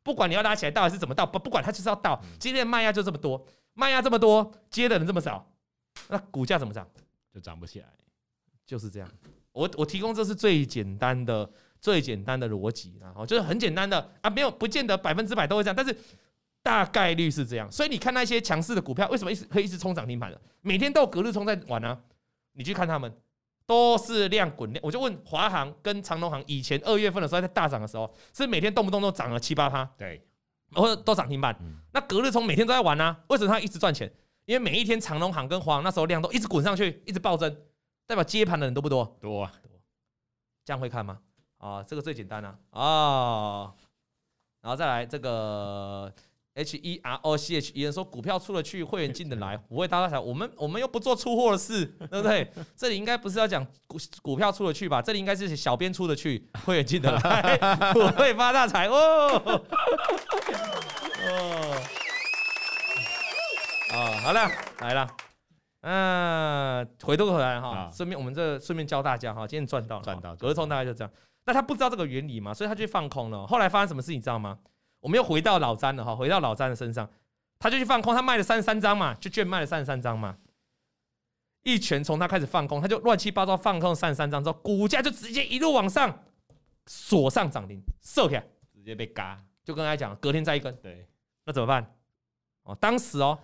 [0.02, 2.22] 不管你要拉起来到还是怎么到，不不管它就是要到。
[2.40, 5.46] 今天卖压就这么多，卖压这么多，接的人这么少，
[6.08, 6.88] 那股价怎么涨？
[7.32, 7.86] 就涨不起来，
[8.70, 9.10] 就是这样。
[9.52, 11.50] 我我提供这是最简单的。
[11.82, 15.98] 最简单的逻辑，然后就是很简单的啊，没有不见得百分之百都会这样，但是
[16.62, 17.72] 大概率是这样。
[17.72, 20.42] 所以你看那些强势的股票，为什么一直可以一直冲涨停板的？
[20.60, 21.98] 每天都有隔日冲在玩啊。
[22.52, 23.10] 你去看他们，
[23.66, 24.82] 都是量滚量。
[24.86, 30.22] 我就问华航跟长隆航，以前二月份的时候在大涨的时候，是每天动不动都涨了七八趴，对，
[30.74, 31.58] 或者都涨停板。
[31.94, 34.12] 那隔日冲每天都在玩啊，为什么他一直赚钱？
[34.44, 37.56] 因为每一天长隆航跟华航那时候量都一直滚上去，一直暴增，
[38.10, 39.06] 代表接盘的人多不多？
[39.22, 39.52] 多啊，
[40.66, 41.20] 这样会看吗？
[41.60, 43.74] 啊，这个最简单了啊，啊，
[44.62, 46.12] 然后再来这个
[46.56, 52.52] H E R O C H，有人说股票出得去，会员进的来， 不会大家想，我们我们又不做出货的事， 对不对？
[52.76, 55.04] 这里应该不是要讲股股票出得去吧？
[55.04, 57.56] 这里应该是小编出的去，会员进的来，
[57.94, 59.40] 不会发大财哦。
[61.28, 61.82] 哦，
[63.94, 65.08] 啊，好了，来了。
[65.82, 71.12] 嗯，回头回来哈，顺便我们这顺便教大家哈，今天赚到了，赚到，隔日冲大概就这样。
[71.46, 73.48] 那他不知道这个原理嘛，所以他就去放空了。
[73.48, 74.60] 后来发生什么事你知道吗？
[75.00, 77.10] 我们又回到老詹了哈，回到老詹的身上，
[77.58, 80.38] 他就去放空，他卖了三十三张嘛，就券卖了三十三张嘛。
[81.64, 86.24] 一拳从他开始放空，他就乱七八糟放空三十三张之后，股价就直接一路往上
[86.86, 91.08] 锁上涨停，收起来，直接被嘎，就跟他讲，隔天再一根，对，
[91.46, 91.96] 那怎么办？
[92.64, 93.38] 哦，当时哦，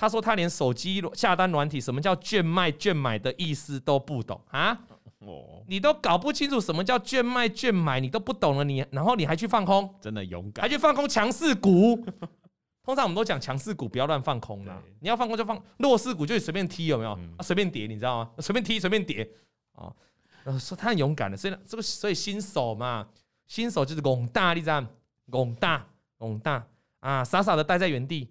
[0.00, 4.72] 他说他连手机下单软体什么叫券卖券买的意思都不懂啊，
[5.18, 12.02] 哦，你都搞不清楚什么叫券卖券买，你都不懂了，你然后你还去放空，真的勇敢还，去放空强势股。
[12.82, 17.10] 通常我们都讲强势股不要乱放空啦，你要放空就放弱势股，就随便踢有没有？
[17.18, 18.30] 嗯啊随便跌，你知道吗？
[18.40, 19.30] 随便踢随便跌
[19.72, 19.92] 啊。
[20.44, 23.06] 呃，说他很勇敢的，所以这个所以新手嘛，
[23.46, 24.88] 新手就是拱大，你知道吗？
[25.30, 25.86] 拱大
[26.16, 26.66] 拱大
[27.00, 28.30] 啊，傻傻的待在原地，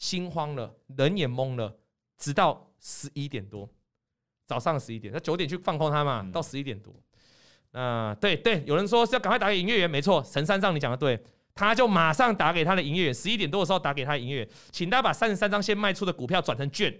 [0.00, 1.72] 心慌了，人也懵了，
[2.18, 3.68] 直到十一点多，
[4.48, 6.92] 早上十一点，那九点去放空他嘛，嗯到十一点多。
[7.70, 11.22] 啊，对对，有人说是要赶快打给营业员，没错，陈三藏你讲的对。
[11.52, 16.96] 他就马上打给他的营业员，十一点多的时候打给他的营业员，请他把三十三张先卖出的股票转成券。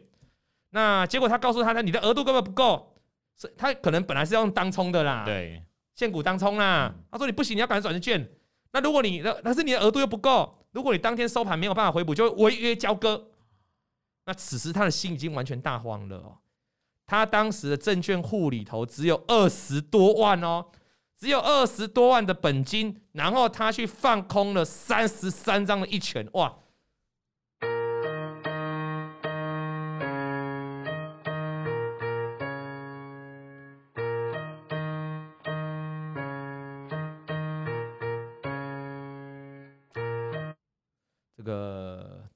[0.70, 2.94] 那结果他告诉他，你的额度根本不够，
[3.36, 5.62] 所以他可能本来是要用当冲的啦，对，
[5.94, 6.92] 现股当冲啦。
[6.94, 8.28] 嗯他说你不行，你要赶快转成券。
[8.72, 13.28] 那如果你的，但是你的额度又不够，如果你当天收盘没有办法回补，就会违约交割。
[14.26, 16.38] 那此时他的心已经完全大慌了哦。
[17.06, 20.66] 他当时的证券户里头只有二十多万哦。
[21.18, 26.56] 只有二十多万的本金，然后他去放空了三十三张的一拳，哇！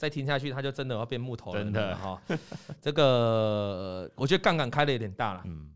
[0.05, 1.97] 再听下去，他就真的要变木头了，真的。
[1.97, 2.21] 哈。
[2.81, 5.71] 这个我觉得杠杆开的有点大了，嗯，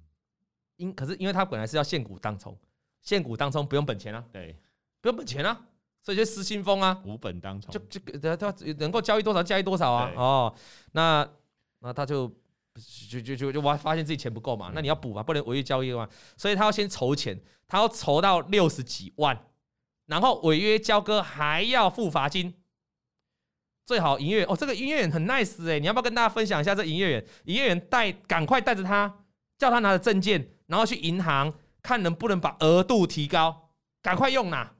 [0.77, 2.55] 因可是因为他本来是要现股当冲。
[3.01, 4.55] 现股当冲不用本钱啊，对，
[5.01, 5.59] 不用本钱啊，
[6.03, 10.55] 所以就失心疯啊，无本当冲，就就他他能够交易多少交易多少啊，哦，
[10.93, 11.27] 那
[11.79, 12.29] 那他就
[13.09, 14.73] 就就就就发发现自己钱不够嘛，嗯。
[14.75, 19.47] 那你要补嘛，不能违约交易嘛，所以他要先筹钱，他要筹到六十几万，
[20.07, 22.53] 然后违约交割还要付罚金，
[23.89, 27.25] 最好营业员哦，这个营业员很 nice 哎、欸，你要不要跟大家分享一下这营业员？
[27.47, 29.11] 营业员带赶快带着他，
[29.57, 31.51] 叫他拿着证件，然后去银行。
[31.81, 33.71] 看能不能把额度提高，
[34.03, 34.73] 赶快用呐！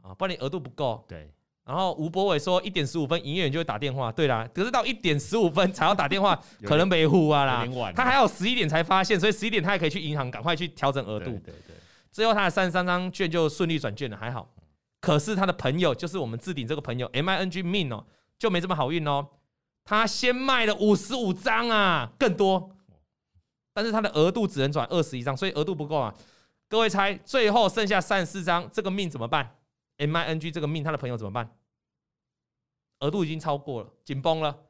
[0.00, 1.04] 啊，不然你额度不够。
[1.06, 1.30] 对，
[1.66, 7.66] 然后吴博伟说一点十五分营业员就会打电话，对啦，可是到一点十五分才要打电话， 可能没户啊啦。
[7.94, 11.26] 他还有十一点才发现，所以十一点他也可以去银行赶快去调整额度。
[11.26, 11.76] 对对对，
[12.10, 14.48] 最后他的三十三张券就顺利转券了，还好。
[15.00, 18.06] 可是他的朋友就是我们置顶这个朋友 M I N G Min 哦，
[18.42, 19.24] 就没这么好运哦。
[19.84, 22.76] 他先卖了五十五张啊，更多。
[23.72, 26.12] 但是他的额度只能转二十一张，所以额度不够啊。
[26.68, 29.58] 各位猜，最后剩下三十四张，这个命怎么办
[29.98, 31.56] ？M I N G 这个命，他的朋友怎么办？
[32.98, 34.64] 额度已经超过了，紧绷了。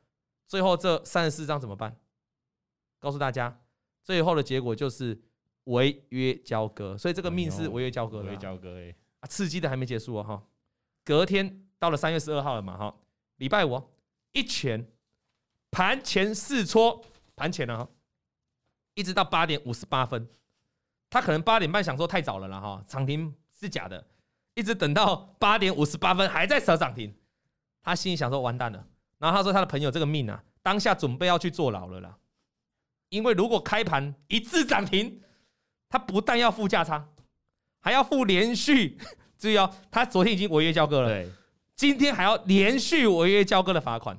[0.47, 1.97] 最后这三十四张怎么办？
[2.99, 3.59] 告诉大家，
[4.03, 5.19] 最后的结果就是
[5.65, 6.99] 违约交割。
[6.99, 8.27] 所以这个命是违约交割的、啊。
[8.27, 10.43] 违约交割哎，啊，刺激的还没结束哦哈。
[11.03, 12.95] 隔天到了三月十二号了嘛哈，
[13.43, 13.83] 礼拜五
[14.31, 14.87] 一拳
[15.69, 17.89] 盘前试搓盘前了哈。
[18.95, 20.29] 一直到八点五十八分，
[21.11, 24.07] 他可能八点半想说太早了啦哈，涨停是假的，
[24.55, 27.13] 一直等到八点五十八分还在扯涨停，
[27.83, 28.87] 他心里想说完蛋了。
[29.19, 32.17] 然后他说他的朋友这个命啊，当下准备要去坐牢了啦，
[33.09, 35.21] 因为如果开盘一致涨停，
[35.89, 37.09] 他不但要付价差，
[37.81, 38.97] 还要付连续，
[39.37, 41.27] 注意哦，他昨天已经违约交割了，
[41.83, 44.17] 今天还要连续违约交割的罚款。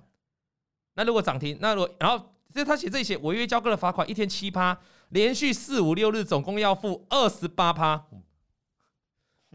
[0.95, 2.29] 那如果涨停，那如果然后。
[2.53, 4.77] 就他写这些违约交割的罚款一天七趴，
[5.09, 8.05] 连续四五六日总共要付二十八趴，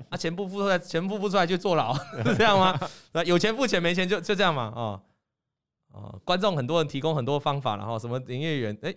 [0.09, 2.77] 啊，钱不付出来，钱不付出来就坐牢，是 这样吗？
[3.25, 5.01] 有钱付钱，没钱就就这样嘛，哦
[5.93, 8.93] 哦，观众很多人提供很多方法，然后什么营业员，哎，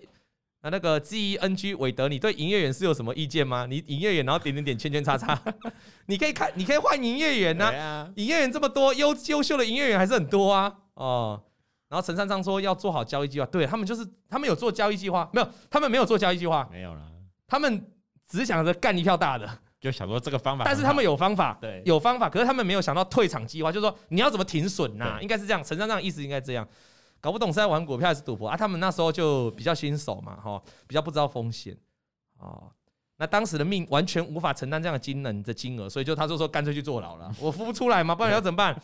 [0.63, 3.65] 那那个 G E N G 韦德，你对营业员是有什么意见吗？
[3.67, 5.39] 你营业员然后点点点圈圈叉叉，
[6.08, 11.41] 你可以看，你可以换营业员呐、啊，营业员这么多，优优秀的营业员还是很多啊，哦。
[11.89, 17.02] 然后陈三章说要做好交易计划，对他们就是他们有做交易计划，没有他们没有做交易计划，没有啦，
[17.47, 17.86] 他们
[18.26, 25.17] 只想着干一票大的，就想说这个方法，但是他们有方法，对，有方法，可是他们没有想到退场计划，就是说你要怎么停损呐？
[25.17, 25.24] 对。
[25.24, 26.65] 应该是这样，陈三章的意思应该这样，
[27.21, 28.57] 搞不懂是在玩股票还是赌博啊？
[28.57, 31.77] 他们那时候就比较新手嘛，哈，比较不知道风险
[32.39, 32.69] 哦。
[33.17, 38.75] 那当时的命完全无法承担这样的惊人的金额，所以就他就说干脆去坐牢了， 我付不出来嘛，不然要怎么办？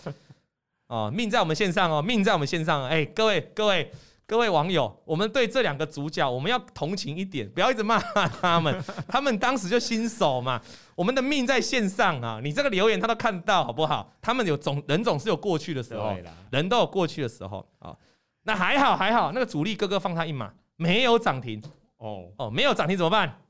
[0.86, 2.86] 哦，命在我们线上哦，命在我们线上。
[2.86, 3.91] 哎，各位各位
[4.28, 8.80] 各位网友，我们对这两个主角，我们要同情一点，不要一直骂他们。
[9.10, 10.62] 他们当时就新手嘛，
[10.93, 14.13] 我们的命在线上啊，你这个留言他都看到，好不好？
[14.21, 16.15] 他们有总人总是有过去的时候，
[16.52, 17.97] 人都有过去的时候啊。
[18.48, 21.62] 那还好还好，那个主力哥哥放他一马，没有涨停。
[21.98, 23.42] 哦哦，没有涨停怎么办？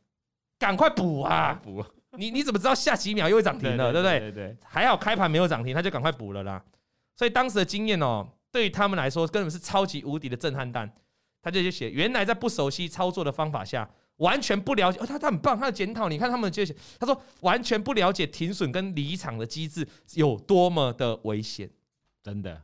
[0.58, 1.60] 赶快补啊！
[1.64, 4.20] 补你你怎么知道下几秒又会涨停了，对不对？
[4.20, 6.64] 对对，还好开盘没有涨停，他就赶快补了啦。
[7.16, 10.92] 所以当时的经验哦，对于他们来说根本是超级无敌的震撼弹。
[11.44, 21.70] 他就写，原来在不熟悉操作的方法下，完全不了解，哦，他他很棒，他的检讨，你看他们就写，他说完全不了解停损跟离场的机制有多么的危险，
[22.24, 22.64] 真的。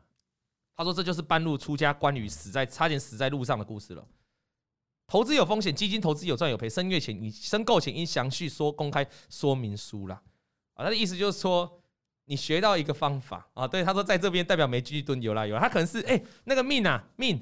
[0.76, 4.06] 他说这就是半路出家关羽死在差点死在路上的故事了。
[5.06, 10.20] 投资有风险，基金投资有赚有赔，申阅前你申购前应详细说公开说明书啦。
[10.74, 11.80] 啊，他的意思就是说，
[12.26, 17.40] 你学到一个方法啊，对，他说在这边代表没继续蹲有啦有啦，他可能是哎、欸、那个命啊命，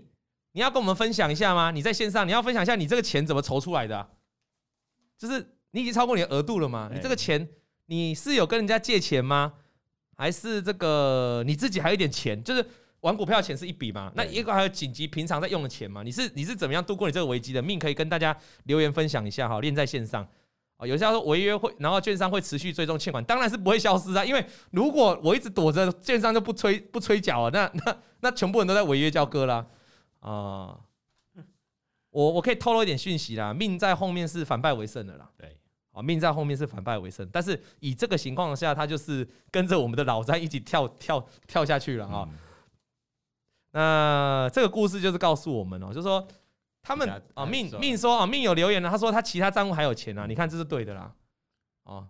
[0.51, 1.71] 你要跟我们分享一下吗？
[1.71, 4.09] 你在线上你要分享一下你这个钱怎么筹出来的、啊？
[5.17, 6.89] 就是你已经超过你的额度了吗？
[6.93, 7.47] 你这个钱
[7.85, 9.53] 你是有跟人家借钱吗？
[10.17, 12.43] 还是这个你自己还有一点钱？
[12.43, 12.67] 就是。
[13.01, 14.11] 玩股票钱是一笔嘛？
[14.15, 16.03] 那一个还有紧急平常在用的钱嘛？
[16.03, 17.61] 你是你是怎么样度过你这个危机的？
[17.61, 20.27] 命可以跟大家留言分享一下哈，练在线上
[20.77, 20.85] 啊。
[20.85, 24.23] 有些人说违约会，然后券商会持续追踪欠款，当然是不会消失啊。
[24.23, 29.65] 因为如果我一直躲着，券商就不催不催缴啊，那 那那全部人都在违约交割啦
[30.19, 30.77] 啊。
[32.11, 35.27] 我我可以透露一点讯息啦，命在后面是反败为胜的啦。
[35.37, 35.57] 对，
[35.91, 42.29] 啊，命在后面是反败为胜，但是以这个情况下，他就是跟着我们的老詹一起跳跳跳下去了啊。
[43.73, 46.27] 那这个故事就是告诉我们哦，就是说
[46.81, 51.13] 他们啊命命说啊命有留言了，他说他其他账户还有钱啊，你看这是对的啦，
[51.83, 52.05] 哦，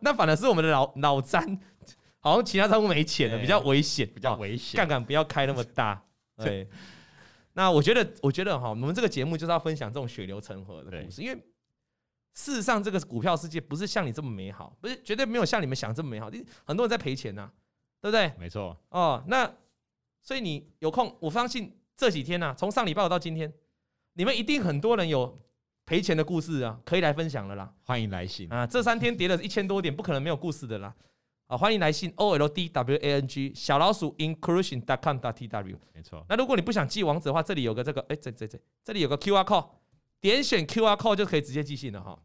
[0.00, 1.58] 那反而是我们的老老詹，
[2.18, 6.02] 好像其他账户没钱了，比较危险，比较危险，杠杆不要开那么大。
[6.36, 6.68] 对，
[7.54, 11.38] 那我觉得我觉得哈，我们这个节目就是要分享这种血流成河的故事，因为
[12.34, 16.30] 事实上这个股票世界不是像你这么美好，不是绝对没有像你们想这么美好，
[16.64, 17.50] 很多人在赔钱呐，
[18.02, 18.30] 对不对？
[18.38, 18.76] 没错。
[18.90, 19.50] 哦，那。
[20.22, 23.52] 所以你有空，我相信这几天呢、啊，从上礼拜到今天，
[24.14, 25.40] 你们一定很多人有
[25.86, 27.72] 赔钱的故事啊，可以来分享了啦。
[27.84, 28.66] 欢迎来信啊！
[28.66, 30.94] 这三天跌了一千多点，不可能没有故事的啦。
[31.46, 35.78] 啊，欢迎来信 o l d w a n g 小老鼠 inclusion dot com dot t w。
[35.94, 36.22] 没错。
[36.28, 39.66] 那如果你不想寄网址的话，这里有个这个，哎，这这这，这里有个 Q R code，
[40.20, 42.18] 点选 Q R code 就可以直接寄信了哈。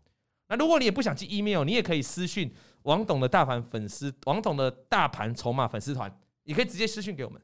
[0.50, 7.42] 那如果你也不想寄 email，你也可以私讯王董的大盘粉丝，王董的大盘筹码粉丝团，也可以直接私讯给我们。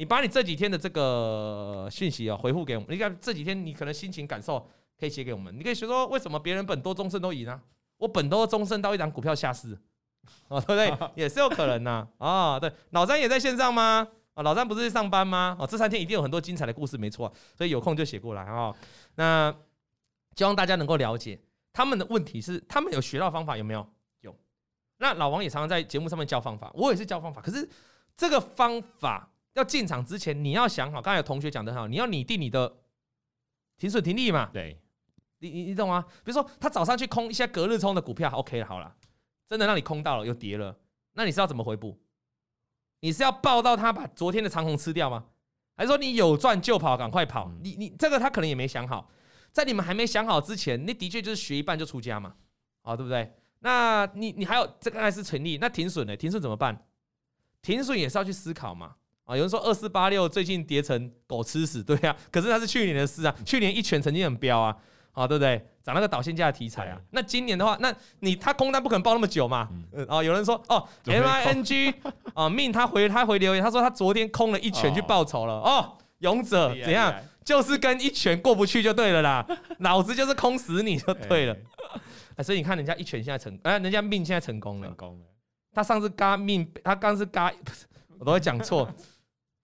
[0.00, 4.66] 你把你这几天的这个讯息啊回复给我们，你看这几天你可能心情感受
[4.98, 7.60] 可以写给我们，你可以说说为什么别人本多终身都赢啊？
[7.98, 9.78] 我本多终身到一档股票下市，
[10.48, 11.10] 哦，对不对？
[11.22, 12.08] 也是有可能呐。
[12.16, 14.08] 啊，对，老詹也在线上吗？
[14.32, 15.54] 啊，老詹不是在上班吗？
[15.60, 17.30] 哦，这三天一定有很多精彩的故事，没错。
[17.54, 18.74] 所以有空就写过来啊。
[19.16, 19.54] 那
[20.34, 21.38] 希望大家能够了解
[21.74, 23.86] 他们的问题是，他们有学到方法有没有？
[24.22, 24.34] 有。
[24.96, 27.68] 那老王也常常在节目上面教方法，我也是教方法，可是
[28.16, 29.29] 这个方法。
[29.54, 31.02] 要进场之前，你要想好。
[31.02, 32.76] 刚才有同学讲的很好，你要拟定你的
[33.76, 34.48] 停损停利嘛？
[34.52, 34.80] 对，
[35.38, 36.04] 你你你懂吗？
[36.24, 38.94] 比如说他早上去空一些隔日冲的股票，OK 了，好了，
[39.48, 40.78] 真的让你空到了又跌了，
[41.14, 41.98] 那你是要怎么回补？
[43.00, 45.24] 你是要抱到他把昨天的长虹吃掉吗？
[45.76, 47.50] 还是说你有赚就跑，赶快跑？
[47.62, 49.10] 你你这个他可能也没想好，
[49.50, 52.36] 在你们还没想好之前，那的确就是学一半就出家嘛，
[52.82, 53.32] 啊，对不对？
[53.60, 55.58] 那你你还有这个还是成立？
[55.58, 56.16] 那停损呢？
[56.16, 56.86] 停损怎么办？
[57.62, 58.96] 停损也是要去思考嘛。
[59.30, 64.76] 啊，有人说二四八六最近跌成狗吃屎，对啊， 可是它是去年的事啊，去年一拳曾经很飙啊，
[65.12, 65.64] 啊，对不对？
[65.84, 71.94] 涨那个导线架的题材啊，那今年的话，那你他空单不可能报那么久嘛，嗯，啊，有人说哦，M I N G
[72.34, 77.14] 啊，命他回他回留言，他说他昨天空了一拳去报仇了，哦，勇者怎样？
[77.44, 79.46] 就是跟一拳过不去就对了啦，
[79.78, 81.56] 老子就是空死你就对了，
[82.42, 85.24] 所以你看人家一拳现在成，哎，人家命现在成功了，成功了，
[85.72, 87.52] 他上次嘎命，他刚是嘎，
[88.18, 88.88] 我都会讲错。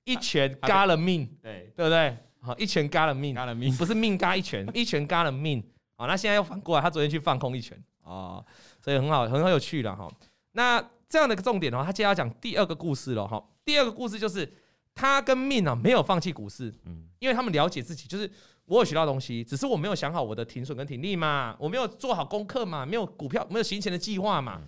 [0.07, 2.17] 一拳嘎了命，对对不对？
[2.41, 5.63] 好，一拳嘎了命，嘎了命，不是命嘎一拳， 一拳嘎了命。
[5.97, 8.41] 好，那现在又反过来，他昨天去放空一拳啊，
[8.81, 10.09] 所以很好，很好有趣了哈。
[10.53, 13.45] 那这样的一个重点的话，他接下来讲第二个故事了哈。
[13.65, 14.51] 第二个故事就是
[14.95, 18.31] 他跟命啊没有放弃股市，嗯，因为他们了解自己，就是
[18.67, 24.61] 我有学到东西，只是我没有想好我的停损跟停利嘛，我没有做好功课嘛，没有股票没有行前的计划嘛，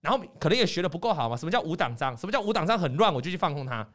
[0.00, 1.36] 然后可能也学的不够好嘛。
[1.36, 2.16] 什么叫五档章？
[2.16, 3.12] 什么叫五档章很乱？
[3.12, 3.86] 我就去放空它。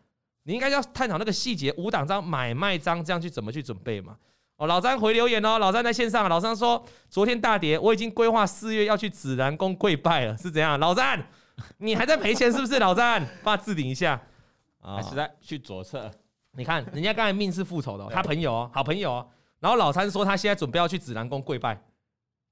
[0.48, 4.16] 你应该要探讨那个细节，五档章买卖章这样去怎么去准备嘛？
[4.56, 10.80] 哦，老詹回留言哦，老詹在线上，老张说昨天大跌，我已经规划四月要去紫兰宫跪拜了，是怎样？
[10.80, 11.22] 老詹，
[11.80, 12.80] 你还在赔钱是不是？
[12.80, 14.14] 老詹，帮他置顶一下
[14.80, 16.10] 啊，还是在去左侧？
[16.54, 19.28] 你看人家刚才命是复仇的、哦，他朋友哦，好朋友哦。
[19.60, 21.78] 然后老三说他现在准备要去紫兰宫跪拜，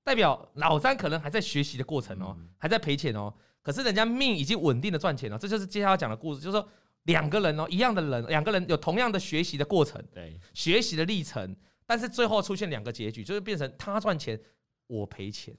[0.04, 3.34] 代表老三可能还在学习的过程哦，还在赔钱哦。
[3.62, 6.68] 可是人家命已经稳定的赚钱了，这就是接下来讲的故事，就是说。
[7.06, 14.40] 两个人哦，一样的人，两个人有同样的学习的过程，对，学习的历程，但是最后出现两个结局，就是变成他赚钱，
[14.88, 15.56] 我赔钱。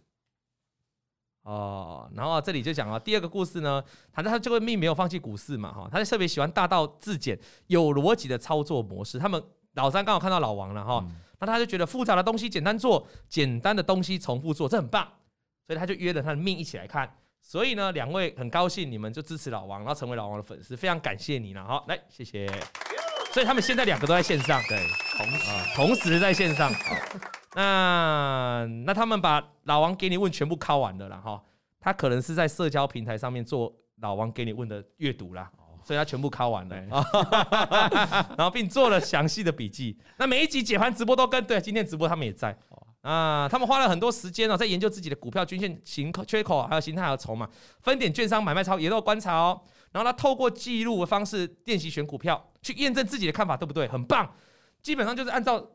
[1.42, 3.80] 哦，然后这里就讲了第二个故事呢，
[4.12, 7.38] 反正他这个命没有放弃股市嘛，哈，他就特别喜欢大道至简、
[7.68, 9.16] 有逻辑的操作模式。
[9.16, 9.40] 他们
[9.74, 11.06] 老三刚好看到老王了哈，
[11.38, 15.06] 那他就觉得复杂的东西简单做，简单的东西重复做，这很棒，
[15.68, 17.16] 所以他就约了他的命一起来看。
[17.48, 22.44] 所以呢，两位很高兴你们就支持老王，然后成为老王的粉丝，非常感谢你了，好，来谢谢。
[23.32, 24.76] 所以他们现在两个都在线上，对，
[25.16, 26.72] 同时、啊、同时在线上。
[27.54, 31.40] 那那他们把老王给你问全部考完了啦哈，
[31.78, 35.48] 他可能是在社交平台上面做老王给你问的阅读啦，
[35.84, 36.76] 所以他全部考完了，
[38.36, 39.96] 然后并做了详细的笔记。
[40.16, 42.58] 那每一集解盘直播都跟，对，今天直播他们也在
[43.06, 47.48] 啊，他们花了很多时间哦，在研究自己的股票均线形缺口，还有形态和筹码，
[47.80, 49.60] 分点券商买卖超也都有观察哦。
[49.92, 53.86] 然后他透过记录的方式练习选股票，去验证自己的看法对不对？
[53.86, 54.34] 很棒，
[54.82, 55.70] 基本上就是按照。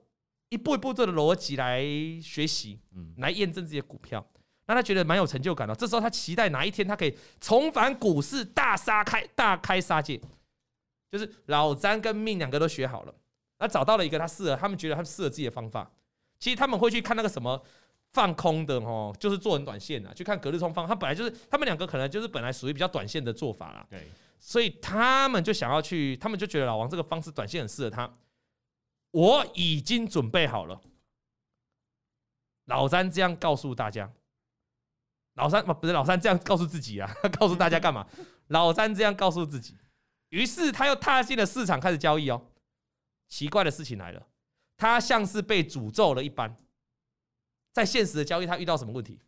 [0.53, 1.81] 一步一步做的逻辑来
[2.21, 4.21] 学习，嗯，来验证自己的股票，
[4.65, 5.73] 那他觉得蛮有成就感的。
[5.73, 10.19] 这时候他期待哪一天他可以重返股市，大杀开大开杀戒，
[11.09, 13.15] 就是老詹跟命两个都学好了，
[13.59, 15.89] 那找到了一个他适合，他们觉得他适合自己的方法。
[16.41, 17.63] 其实他们会去看那个什么
[18.11, 20.85] 放空的哦，就是做很短线的，去看隔日冲放。
[20.85, 24.05] 他本来就是他们两个可能就是本来属于比较短线的做法啦，对，
[24.39, 28.11] 所以他们就想要去，他们就觉得老王这个方式短线很适合他。
[29.11, 30.81] 我已经准备好了，
[32.65, 34.11] 老三这样告诉大家，
[35.35, 38.07] 老三不是老三这样告诉自己啊， 告诉大家干嘛？
[38.47, 39.77] 老三这样告诉自己，
[40.29, 42.47] 于是他又踏进了市场开始交易哦。
[43.27, 44.27] 奇怪的事情来了，
[44.81, 46.57] 他像是被诅咒了一般，
[47.71, 49.19] 在现实的交易他遇到什么问题？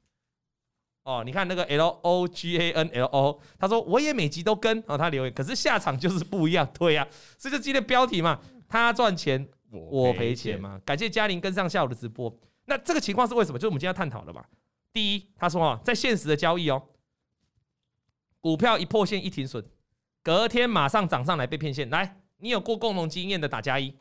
[1.03, 9.47] 哦，你看那个 L O G A N L O，他说我也每集都跟哦，他留言，可是下场就是不一样， 对呀、啊，这就今天标题嘛，他赚钱。
[9.69, 10.81] 我赔钱嘛？
[10.83, 12.35] 感谢嘉玲跟上下午的直播。
[12.65, 13.59] 那这个情况是为什么？
[13.59, 14.49] 就是我们今天要探讨的吧。
[14.91, 16.81] 第一，他说啊，在现实的交易哦，
[18.41, 19.63] 股票一破线一停损，
[20.23, 21.87] 隔天马上涨上来被骗线。
[21.91, 23.95] 来，你有过共同经验的打加一。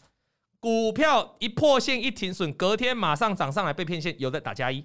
[0.63, 4.79] 股票一破线一停损，隔天马上涨上来被骗线，有的打加一。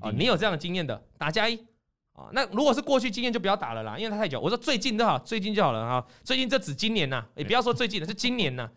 [0.00, 1.54] 啊，你有这样的经验的打加一。
[2.12, 4.40] 啊，那如果是过去经验就不要打了啦，因为它太久。
[4.40, 6.06] 我说最近就好，最近就好了哈。
[6.24, 8.70] 最近这指今年呐，也不要说最近了，是今年呐。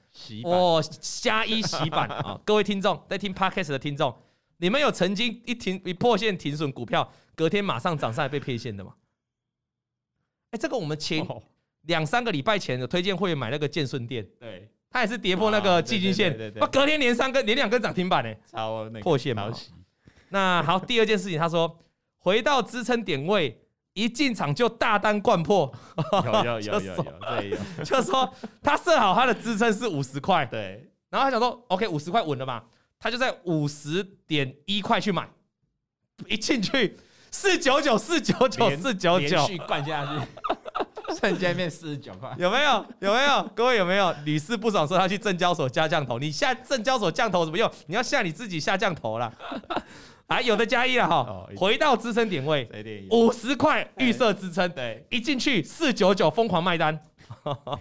[0.43, 2.37] 哦，加一洗版啊！
[2.43, 4.13] 各位听众在听 Podcast 的听众，
[4.57, 8.93] 你们有曾经一停一破线停损股票，隔天马上涨上来被骗线的吗？
[10.51, 11.25] 哎，这个我们前
[11.83, 19.51] 两三个礼拜前有推荐会员买那个建顺电，对，它也是跌破那个季均线，对对，隔天连三根连两根涨停板呢，超破线嘛。
[20.29, 21.77] 那好，第二件事情，他说。
[22.23, 23.59] 回到支撑点位，
[23.93, 25.73] 一进场就大单灌破，
[26.23, 28.31] 有有有 有有，对有， 就说
[28.61, 32.61] 他设好他的支撑是五十块，对，然后他想说，OK，五十块稳了嘛，
[32.99, 35.27] 他就在五十点一块去买，
[36.27, 36.95] 一进去
[37.31, 40.27] 四九九四九九四九九，连续灌下去，
[41.19, 42.85] 瞬间变四十九块， 有没有？
[42.99, 43.43] 有没有？
[43.55, 44.13] 各位有没有？
[44.25, 47.69] 屡试不爽说他去证交所加降头，你下证交所降头有什么用？
[47.87, 49.31] 你要下你自己下降头了。
[50.27, 52.65] 啊、有的加一了哈，回到支撑点位，
[53.11, 56.97] 五十块预设支撑，对，一进去四九九疯狂卖单，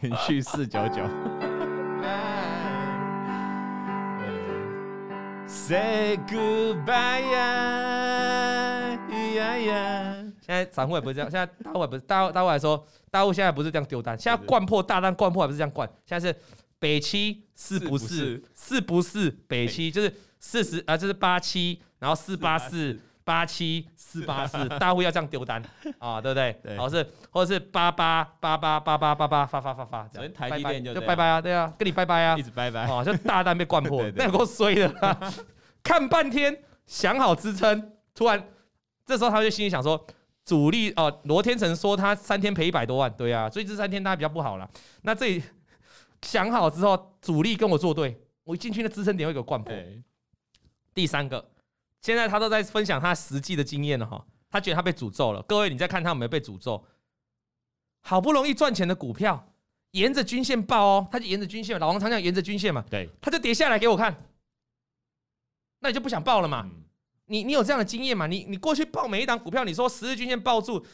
[0.01, 1.01] 连续四九九。
[5.47, 6.99] Say goodbye！
[10.51, 16.37] 现在散户也不是这样， 现在大户也不是大户，大户来说，大户现在不是这样丢单，现在灌破大单灌破还不是这样灌，现在是
[16.79, 18.43] 北七是不是？
[18.57, 19.91] 是不是北七？
[19.91, 21.81] 就是四十啊，就是八七。
[22.01, 25.63] 然后四八四八七四八四， 大户要这样丢单
[25.99, 26.57] 啊，对不对？
[26.63, 34.91] 然后是或者是八八八八八八八八发发发发，这样台积电就就拜拜啊，对啊，跟你拜拜啊， 一直拜拜啊，就大单被灌破，那有够衰的。
[35.83, 38.43] 看半天想好支撑，突然
[39.05, 40.03] 这时候他就心里想说，
[40.51, 44.69] 主力哦，罗天成说他三天赔一百多万，对啊，所以这三天他比较不好了。
[45.03, 45.41] 那这里
[46.23, 49.73] 想好之后，主力跟我作对，我一进去那支撑点会给我灌破。
[50.93, 51.53] 第三个。
[52.03, 55.41] 现在他都在分享他实际的经验了哈，他觉得他被诅咒了。
[55.43, 56.85] 各位，你再看他有没有被诅咒？
[58.01, 59.53] 好不容易赚钱的股票，
[59.93, 64.25] 沿着均线爆哦，他就沿着均线，老王常讲沿着均线嘛，对，他就跌下来给我看，
[65.79, 66.69] 那你就不想爆了嘛？
[67.31, 68.27] 你你有这样的经验吗？
[68.27, 70.85] 你你过去抱每一档股票，你说十日均线抱住，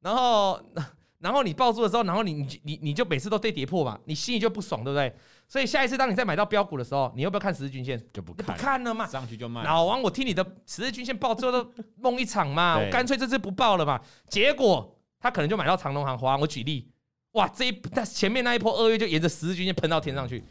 [0.00, 0.58] 然后
[1.20, 5.14] 然后你抱住的时候，然后你你你你就每次都被跌破嘛，你心里就不爽，对不对？
[5.46, 8.02] 所以下一次当你再买到标股的时候，你要不要看十日均线？
[8.12, 9.06] 就不看，不看了嘛。
[9.06, 9.62] 上去就卖。
[9.62, 14.00] 老王，我听你的十日均线报之后都梦一场嘛， 我干脆这次不报了嘛。
[14.28, 16.40] 结果他可能就买到长隆行、华航。
[16.40, 16.90] 我举例，
[17.32, 20.42] 哇，这一那前面那一波二月就沿着十日均线喷到天上去。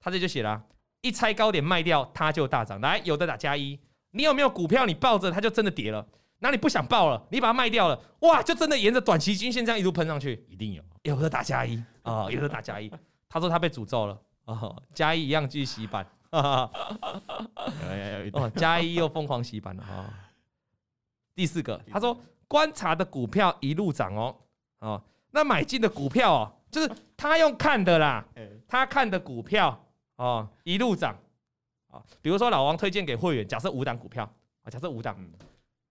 [0.00, 0.62] 他这就写了、啊，
[1.02, 2.80] 一拆高点卖掉，它就大涨。
[2.80, 3.78] 来，有的打加一，
[4.16, 6.04] 你有没有股票你抱着它就真的跌了？
[6.38, 11.82] 那你不想抱了，你把它卖掉了，哇，就真的沿着短期均线这样一路喷上去，一定有，有的打加一？
[12.02, 12.90] 啊，有的打加一。
[13.28, 14.18] 他说他被诅咒了。
[14.44, 16.70] 啊，加一一样继续洗板， 哦，
[18.54, 19.82] 加一又疯狂洗板了。
[19.82, 20.14] 啊。
[21.34, 24.36] 第四个，他说观察的股票一路涨哦，
[24.78, 25.02] 哦，
[25.32, 28.24] 那买进的股票哦，就是他用看的啦，
[28.68, 29.84] 他看的股票
[30.16, 31.16] 哦一路涨
[31.96, 34.24] 啊，比如说老王推荐给会员，假设五档股票
[34.62, 35.16] 啊，假设五档。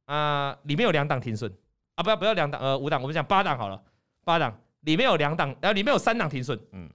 [0.07, 1.51] 啊、呃，里面有两档停损
[1.95, 3.83] 啊，不要不要两档，呃，五档，我们讲八档好了，
[4.23, 6.87] 八档里面有两档，呃，里面有三档停损，嗯，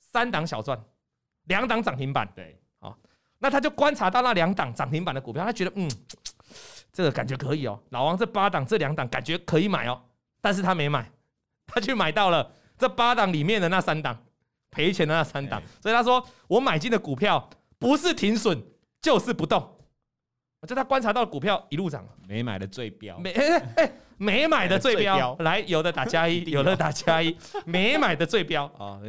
[0.00, 0.82] 三档小赚，
[1.44, 2.96] 两档涨停板，对，好，
[3.36, 5.90] 那他就观察到那两档涨停板的股票，他觉得嗯，
[6.90, 10.00] 这个感觉可以哦，老王这八档这两档感觉可以买哦，
[10.40, 11.10] 但是他没买，
[11.66, 14.18] 他去买到了这八档里面的那三档
[14.70, 17.46] 赔钱的那三档，所以他说我买进的股票
[17.78, 18.62] 不是停损
[19.00, 19.74] 就是不动。
[20.66, 28.64] 就他观察到股票一路涨，没买的最标，没哎 哎，没买的最标，来有的打加一，有的打加一，没买的最标。
[28.76, 29.00] 啊，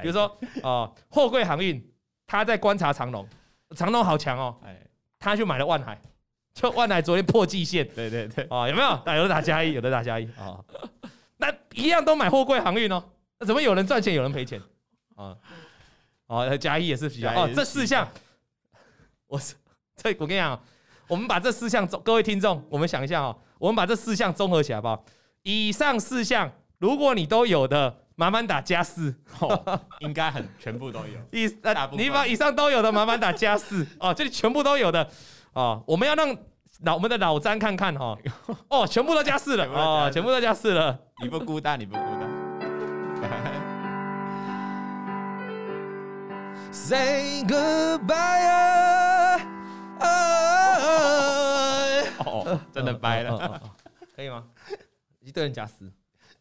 [0.00, 1.86] 比如说哦，货柜航运，
[2.26, 3.28] 他在观察长隆，
[3.76, 4.80] 长隆好强哦，哎，
[5.18, 6.00] 他去买了万海，
[6.54, 9.16] 就万海昨天破季线，对对对，啊，有没有？
[9.16, 10.24] 有的打加一，有的打加一。
[10.38, 10.58] 啊，
[11.36, 13.04] 那一样都买货柜航运哦，
[13.38, 14.58] 那怎么有人赚钱，有人赔钱？
[15.16, 15.36] 啊？
[16.26, 18.08] 哦，加一也是比较哦，这四项，
[19.26, 19.54] 我是
[19.96, 20.60] 这我跟你讲。
[21.06, 25.04] 我们把这四项，各位听众，我们想一下哦，我们把这四项综合起来，好不好？
[25.42, 31.20] 以上四项，如果你都有的，麻烦打加四，哦，应该很全部都有。
[31.30, 35.06] 以呃，你把以上都有的，麻烦打加四哦，这里全部都有的
[35.52, 36.34] 哦，我们要让
[36.84, 38.16] 老我们的老詹看看哈，
[38.68, 43.53] 哦，全部都加四了哦，全部都加四了，你不孤单，你不孤单。
[46.74, 48.14] Say goodbye.
[52.18, 53.62] 哦，真的掰了，
[54.16, 54.44] 可以吗？
[55.20, 55.88] 一堆人加四，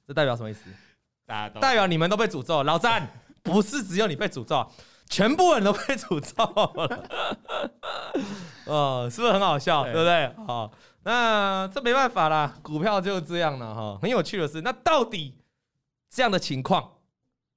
[0.08, 0.62] 这代表什么意思？
[1.28, 2.64] 大家都代表你们都被诅咒。
[2.64, 3.08] 老詹，
[3.44, 4.68] 不是只有你被诅咒，
[5.08, 6.44] 全部人都被诅咒
[6.82, 7.08] 了。
[8.66, 9.84] 哦，是不是很好笑？
[9.84, 10.34] 对，对不对？
[10.48, 10.72] 好，
[11.04, 14.00] 那这没办法啦，股票就这样了哈。
[14.02, 15.38] 很有趣的是，那到底
[16.10, 16.94] 这样的情况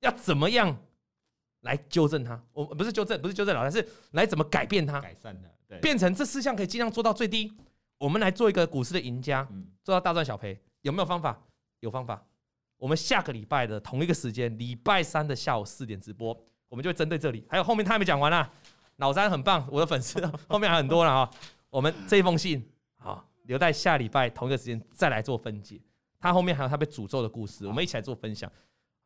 [0.00, 0.76] 要怎么样
[1.66, 2.42] 来纠正它？
[2.54, 4.98] 我不是纠正，不是纠正老詹，是来怎么改变它？
[5.00, 5.76] 改善它。
[5.82, 7.52] 变成这四项可以尽量做到最低，
[7.98, 9.46] 我们来做一个股市的赢家，
[9.82, 11.38] 做到大赚小赔，有没有方法？
[11.80, 12.24] 有方法。
[12.78, 16.28] 我们下个礼拜的同一个时间，礼拜三的下午四点直播，
[16.68, 17.44] 我们就会针对这里。
[17.48, 18.48] 还有后面他还没讲完啊，
[18.96, 21.30] 老三很棒，我的粉丝 后面还很多了啊。
[21.68, 22.64] 我们这一封信
[22.96, 25.80] 好，留在下礼拜同一个时间再来做分解。
[26.20, 28.50] 他后面还有他被诅咒的故事，我们一起来做分享。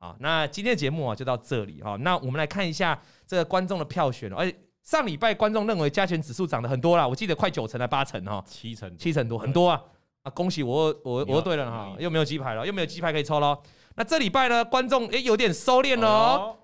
[0.01, 1.96] 好，那今天的节目啊就到这里哈。
[2.01, 4.57] 那我们来看一下这个观众的票选，而且。
[4.82, 9.80] 上礼拜观众认为加权指数涨得很多啦，我记得快九成还八成哈，七成七成多很多啊
[10.22, 10.30] 啊！
[10.30, 13.57] 恭喜我我我对了哈，又没有鸡排了，又没有鸡排可以抽喽。
[13.96, 16.57] 那这礼拜呢，观众诶有点收敛了哦，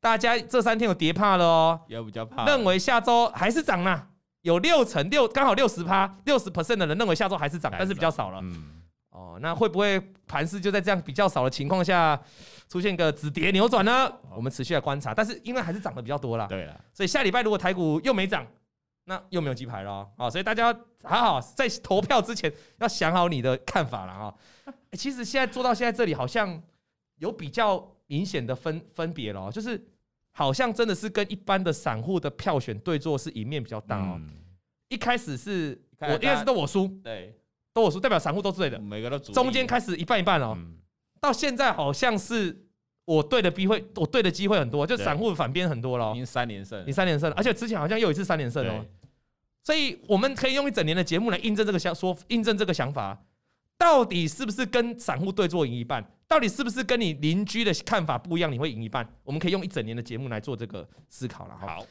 [0.00, 4.06] 大家这三天有跌怕了哦，有比较怕，认为下周还是涨啦，
[4.42, 8.38] 有六成六刚好六十趴六十 percent 的人认为下周还是涨，但是比较少了。
[8.42, 12.20] 嗯，哦，那会不会盘势就在这样比较少的情况下？
[12.72, 18.46] 出现个止跌扭转呢，我们持续来观察，但是因为还是涨得比较多啦，对了，所以下礼拜如果台股又没涨，
[19.04, 24.34] 那又没有鸡排了啊，所以大家还好在投票之前要想好你的看法了啊。
[24.96, 26.62] 其实现在做到现在这里，好像
[27.16, 29.78] 有比较明显的分分别了，就是
[30.30, 34.18] 好像真的是跟一般的散户的票选对坐是赢面比较大哦。
[34.88, 37.36] 一开始是我一开始都我输，对，
[37.74, 40.56] 都我输，代表散户都是对的，每个都中间开始一半一半哦。
[41.22, 42.66] 到现在好像是
[43.04, 46.10] 我对的机会，我对的机会很多，就散户反边很多了。
[46.10, 48.84] 已经三连胜，你三连胜了，而且之前好像又一次三连胜哦。
[49.62, 53.24] 所以我们可以用一整年的节目来印证这个想说，印证这个想法，
[53.78, 56.04] 到底是不是跟散户对做赢一半？
[56.26, 59.08] 到底是不是跟你邻居的看法不一样，你会赢一半？
[59.22, 61.56] 我们可以用一整年的节目来做这个思考了。
[61.56, 61.86] 好，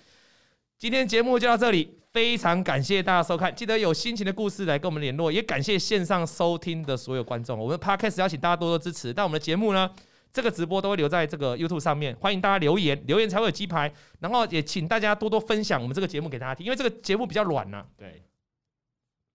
[0.81, 7.59] 今天节目就到这里，非常感谢大家收看，记得有心情的故事来跟我们联络，也感谢线上收听的所有观众。
[7.59, 9.87] 我们 Podcast 邀请大家多多支持，但我们的节目呢，
[10.33, 13.93] 这个直播都会留在这个 YouTube 上面，欢迎大家留言，留言才会有鸡排。
[14.21, 17.85] 然后也请大家多多分享我们这个节目给大家听，因为这个节目比较软呐。
[17.95, 18.23] 对，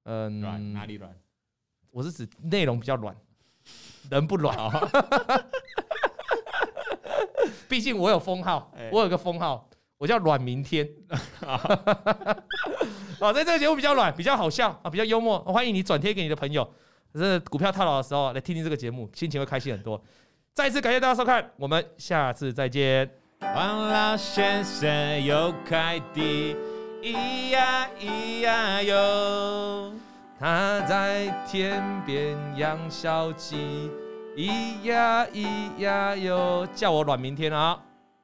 [0.03, 1.14] 嗯，软哪里软？
[1.92, 3.16] 我是指内容比较软，
[4.11, 4.59] 人不软。
[7.68, 9.70] 毕竟我有封号，我有个封号。
[9.99, 10.86] 我叫阮明天，
[13.18, 16.70] 好，在这个节目比较软，比较好笑啊，比较幽默，欢迎你转贴给你的朋友。
[17.14, 20.03] 这股票套牢的时候来听听这个节目，心情会开心很多。
[20.53, 23.11] 再次感谢大家收看，我们下次再见。
[23.40, 26.55] 王老先生有快递，
[27.03, 29.94] 咿呀咿呀哟。
[30.38, 33.90] 他在天边养小鸡，
[34.36, 35.47] 咿呀咿
[35.78, 37.82] 呀哟，叫我阮明天啊！